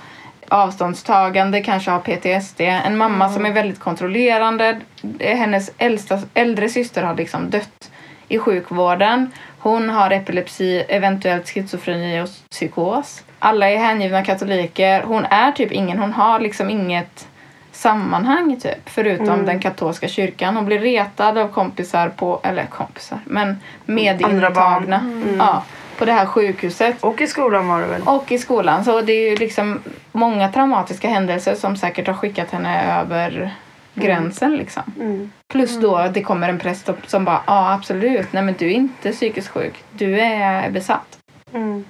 [0.50, 2.62] avståndstagande, kanske har PTSD.
[2.62, 4.80] En mamma som är väldigt kontrollerande.
[5.20, 7.92] Hennes äldsta, äldre syster har liksom dött
[8.28, 9.32] i sjukvården.
[9.60, 13.24] Hon har epilepsi, eventuellt schizofreni och psykos.
[13.40, 15.04] Alla är hängivna katoliker.
[15.04, 17.28] Hon är typ ingen, hon har liksom inget
[17.72, 18.90] sammanhang typ.
[18.90, 20.56] Förutom den katolska kyrkan.
[20.56, 24.84] Hon blir retad av kompisar på, eller kompisar, men Andra barn.
[24.86, 25.02] medintagna.
[25.38, 25.64] Ja,
[26.00, 27.04] på det här sjukhuset.
[27.04, 28.02] Och i skolan var det väl?
[28.02, 28.86] Och i skolan.
[28.86, 29.82] Så det är ju liksom
[30.12, 33.56] många traumatiska händelser som säkert har skickat henne över
[33.94, 34.84] gränsen liksom.
[35.00, 35.32] Mm.
[35.48, 38.66] Plus då att det kommer en präst upp som bara ja absolut, nej men du
[38.68, 39.84] är inte psykiskt sjuk.
[39.92, 41.18] Du är besatt.
[41.54, 41.86] Mm.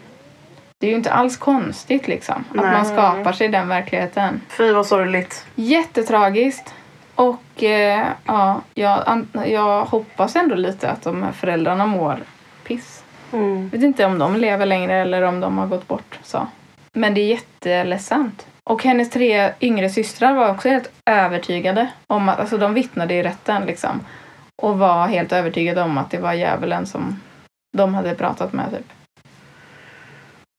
[0.79, 2.45] Det är ju inte alls konstigt liksom.
[2.49, 2.71] Att Nej.
[2.71, 4.41] man skapar sig den verkligheten.
[4.49, 5.45] Fy vad sorgligt.
[5.55, 6.73] Jättetragiskt.
[7.15, 12.19] Och eh, ja, jag, jag hoppas ändå lite att de här föräldrarna mår
[12.63, 13.03] piss.
[13.33, 13.69] Mm.
[13.69, 16.19] vet inte om de lever längre eller om de har gått bort.
[16.23, 16.47] Så.
[16.93, 18.47] Men det är jätteledsamt.
[18.63, 23.23] Och hennes tre yngre systrar var också helt övertygade om att, alltså de vittnade i
[23.23, 23.99] rätten liksom.
[24.61, 27.19] Och var helt övertygade om att det var djävulen som
[27.77, 28.91] de hade pratat med typ.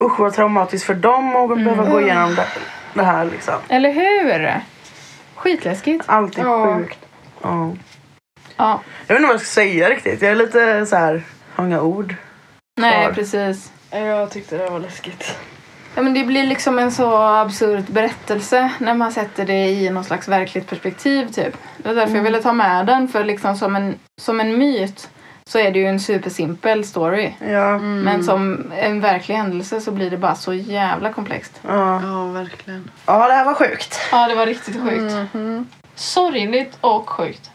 [0.04, 2.46] Usch vad traumatiskt för dem att behöva gå igenom det,
[2.94, 3.54] det här liksom.
[3.68, 4.60] Eller hur?
[5.34, 6.04] Skitläskigt.
[6.08, 6.76] Allt är Ja.
[6.78, 6.98] sjukt.
[7.42, 7.70] Ja.
[8.56, 10.22] Ja, Jag vet inte vad jag ska säga riktigt.
[10.22, 11.22] Jag är lite så här,
[11.54, 12.14] har inga ord.
[12.80, 13.72] Nej precis.
[13.90, 15.38] Jag tyckte det var läskigt.
[15.94, 20.04] Ja, men det blir liksom en så absurd berättelse när man sätter det i någon
[20.04, 21.26] slags verkligt perspektiv.
[21.32, 21.56] Typ.
[21.76, 23.08] Det var därför jag ville ta med den.
[23.08, 25.08] För liksom som en, som en myt
[25.44, 27.32] så är det ju en supersimpel story.
[27.48, 27.78] Ja.
[27.78, 31.60] Men som en verklig händelse så blir det bara så jävla komplext.
[31.62, 32.02] Ja.
[32.02, 32.90] Ja, verkligen.
[33.06, 34.00] ja, det här var sjukt.
[34.12, 35.14] Ja, det var riktigt sjukt.
[35.32, 35.68] Mhm.
[35.94, 37.50] Sorgligt och sjukt.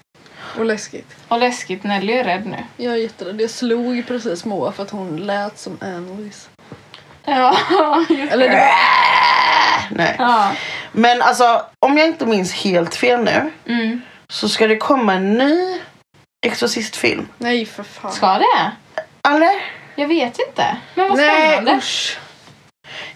[0.57, 1.15] Och läskigt.
[1.27, 1.83] Och läskigt.
[1.83, 2.57] Nelly är rädd nu.
[2.77, 3.41] Jag är jätterädd.
[3.41, 6.49] Jag slog precis Moa för att hon lät som Annelies.
[7.25, 7.57] Ja,
[8.31, 9.95] Eller det var...
[9.97, 10.15] Nej.
[10.19, 10.51] ja.
[10.91, 14.01] Men alltså om jag inte minns helt fel nu Mm.
[14.29, 15.79] så ska det komma en ny
[16.45, 17.27] Exorcistfilm.
[17.37, 18.11] Nej för fan.
[18.11, 18.71] Ska det?
[19.29, 19.51] Eller?
[19.95, 20.77] Jag vet inte.
[20.95, 21.77] Men vad Nej spännande.
[21.77, 22.17] usch.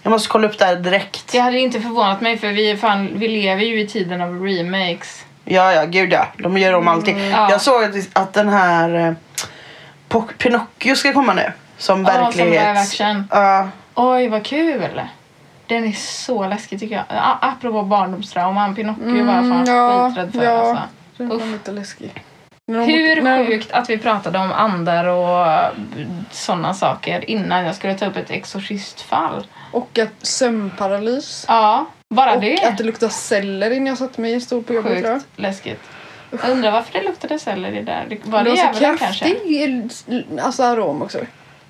[0.02, 1.32] Jag måste kolla upp det här direkt.
[1.32, 5.24] Det hade inte förvånat mig för vi, fan, vi lever ju i tiden av remakes.
[5.50, 6.26] Ja, ja, gud ja.
[6.38, 7.18] De gör om allting.
[7.18, 7.50] Mm, ja.
[7.50, 9.16] Jag såg att, att den här
[10.10, 11.52] eh, Pinocchio ska komma nu.
[11.76, 12.50] Som Ja, som verklighet.
[12.52, 13.28] live action.
[13.30, 13.68] Ja.
[13.94, 15.00] Oj, vad kul!
[15.66, 17.04] Den är så läskig tycker jag.
[17.08, 20.44] A- apropå barndomstrauman, Pinocchio var jag fan ja, skiträdd för.
[20.44, 20.60] ja.
[20.60, 20.82] Alltså.
[21.16, 22.24] Den var lite läskig.
[22.66, 25.46] Hur sjukt att vi pratade om andar och
[26.30, 29.46] sådana saker innan jag skulle ta upp ett exorcistfall.
[29.72, 31.44] Och att sömnparalys.
[31.48, 32.62] Ja, bara och det.
[32.62, 35.20] att det luktar celler innan jag satte mig stod på jobbet tror jag.
[35.20, 35.80] Sjukt läskigt.
[36.30, 38.18] Jag undrar varför det luktade selleri där.
[38.22, 39.80] Var Det det var så kraftig
[40.40, 41.18] alltså, arom också.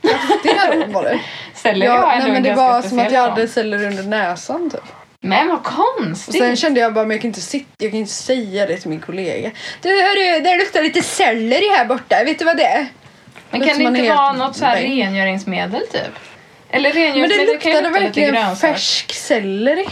[0.03, 1.21] Kraftig arom var det.
[1.55, 4.71] Selleri Ja, ändå nej, men en det var som att jag hade celler under näsan
[4.71, 4.81] typ.
[5.21, 6.39] Men vad Och konstigt!
[6.39, 8.91] sen kände jag bara, men jag kan inte sitta, jag kan inte säga det till
[8.91, 9.51] min kollega.
[9.83, 12.87] Du hörru, det luktar lite selleri här borta, vet du vad det är?
[13.51, 16.03] men kan det inte vara något så här rengöringsmedel typ?
[16.71, 19.87] Eller Men rengöringsmedel det kan ju luktade lukta verkligen färsk selleri.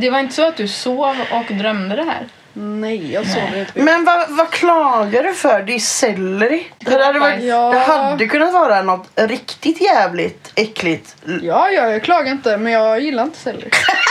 [0.00, 2.26] Det var inte så att du sov och drömde det här?
[2.52, 3.72] Nej, jag sover inte.
[3.82, 5.62] Men vad, vad klagar du för?
[5.62, 6.66] Det är selleri.
[6.78, 7.70] Det hade, varit, Ja.
[7.72, 11.16] det hade kunnat vara något riktigt jävligt äckligt.
[11.42, 13.70] Ja, ja, jag klagar inte, men jag gillar inte selleri.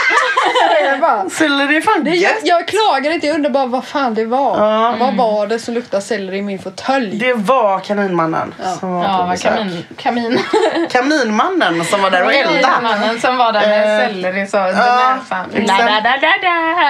[1.00, 2.40] bara, Selleri är fan det, jag, gött.
[2.44, 4.58] jag klagar inte, jag undrar bara vad fan det var.
[4.58, 4.94] Ja.
[5.00, 7.18] Vad var det som luktade selleri i min fåtölj?
[7.18, 9.52] Det var kaninmannen som var Ja, på besök.
[9.56, 9.84] kamin...
[9.96, 10.38] kamin.
[10.90, 12.82] Kaminmannen som var där och eldade.
[12.82, 15.46] Mannen som var där med Eh, selleri så under ja, näsan.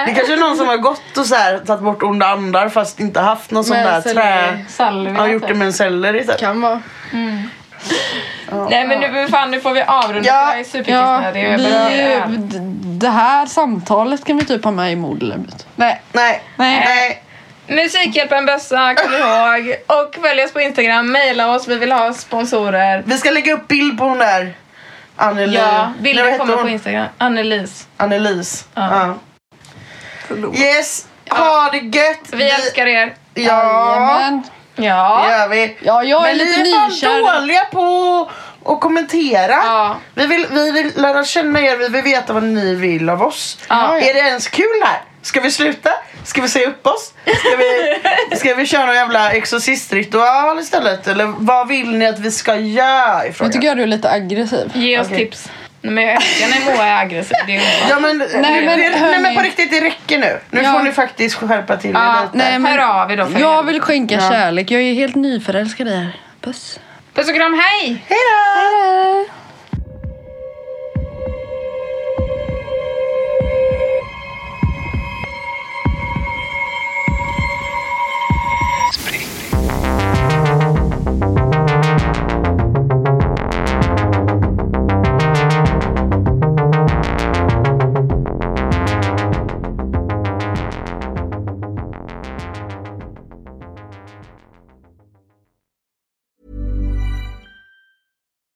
[0.05, 2.99] Det kanske är någon som har gått och så här, tagit bort onda andar fast
[2.99, 4.25] inte haft någon sån Med där selleri.
[4.25, 4.65] trä...
[4.69, 5.13] Salvia.
[5.13, 5.57] Har gjort det typ.
[5.57, 6.37] med en selleri typ.
[6.39, 6.81] Kan vara.
[8.69, 10.29] Nej men nu, fan, nu får vi avrunda.
[10.29, 11.43] Ja, jag är superkissnödig
[12.29, 12.57] vi, d-
[12.99, 15.67] det här samtalet kan vi typ ha med i moderlämmet.
[15.75, 16.01] Nej.
[16.11, 16.41] Nej.
[16.55, 16.83] Nej.
[16.85, 17.23] Nej.
[17.83, 19.75] Musikhjälpen bössa, kom ihåg.
[19.87, 23.03] Och följ oss på Instagram, mejla oss, vi vill ha sponsorer.
[23.05, 24.53] Vi ska lägga upp bild på hon där.
[25.15, 25.57] Anneli.
[25.57, 27.05] Ja, bilder heter kommer på Instagram.
[27.17, 27.85] Annelise.
[27.97, 28.65] Annelise.
[28.73, 29.15] Ja.
[30.29, 30.37] Ja.
[30.55, 31.07] Yes.
[31.29, 32.19] Ha det gött.
[32.31, 33.13] Vi älskar er.
[33.33, 33.41] Ja.
[33.43, 34.43] Jajamän.
[34.77, 35.29] Det Ja.
[35.31, 35.77] gör vi.
[35.81, 38.31] Ja, jag är Men lite ni är fan dåliga på
[38.65, 39.51] att kommentera.
[39.65, 39.97] Ja.
[40.13, 43.57] Vi, vill, vi vill lära känna er, vi vill veta vad ni vill av oss.
[43.69, 43.97] Ja.
[43.99, 45.01] Är det ens kul här?
[45.21, 45.89] Ska vi sluta?
[46.23, 47.13] Ska vi säga upp oss?
[47.39, 47.99] Ska vi,
[48.37, 51.07] ska vi köra någon jävla exorcistritual istället?
[51.07, 54.11] Eller vad vill ni att vi ska göra i Nu tycker jag du är lite
[54.11, 54.71] aggressiv.
[54.73, 55.17] Ge oss Okej.
[55.17, 55.49] tips.
[55.91, 57.37] Nej, Men jag älskar när Moa är aggressiv.
[57.47, 57.89] Det är underbart.
[57.89, 60.39] Ja, men, nej, men men, nej men på riktigt, det räcker nu.
[60.51, 60.71] Nu Ja.
[60.71, 62.37] får ni faktiskt skärpa till er Ja, lite.
[62.49, 63.73] nej, men- Hör av er då för Jag helvete.
[63.73, 64.29] vill skänka Ja.
[64.31, 64.71] kärlek.
[64.71, 66.11] Jag är helt nyförälskad i er.
[66.41, 66.79] Puss.
[67.13, 68.03] Puss och kram, hej!
[68.07, 69.25] Hej då!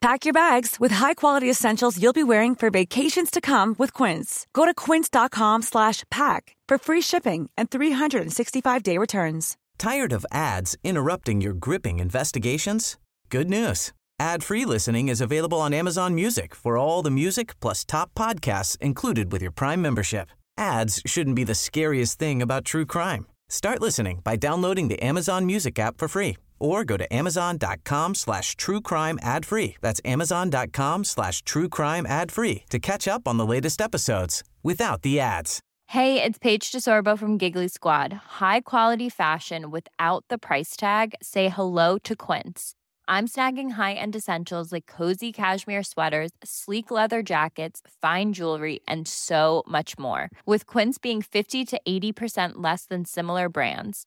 [0.00, 4.46] Pack your bags with high-quality essentials you'll be wearing for vacations to come with Quince.
[4.54, 9.58] Go to quince.com slash pack for free shipping and 365-day returns.
[9.76, 12.96] Tired of ads interrupting your gripping investigations?
[13.28, 13.92] Good news.
[14.18, 19.30] Ad-free listening is available on Amazon Music for all the music plus top podcasts included
[19.30, 20.30] with your Prime membership.
[20.56, 23.26] Ads shouldn't be the scariest thing about true crime.
[23.50, 28.54] Start listening by downloading the Amazon Music app for free or go to amazon.com slash
[28.56, 29.76] true crime ad free.
[29.80, 35.02] That's amazon.com slash true crime ad free to catch up on the latest episodes without
[35.02, 35.60] the ads.
[35.90, 38.12] Hey, it's Paige DeSorbo from Giggly Squad.
[38.38, 41.14] High quality fashion without the price tag.
[41.20, 42.74] Say hello to Quince.
[43.08, 49.64] I'm snagging high-end essentials like cozy cashmere sweaters, sleek leather jackets, fine jewelry, and so
[49.66, 50.30] much more.
[50.46, 54.06] With Quince being 50 to 80% less than similar brands.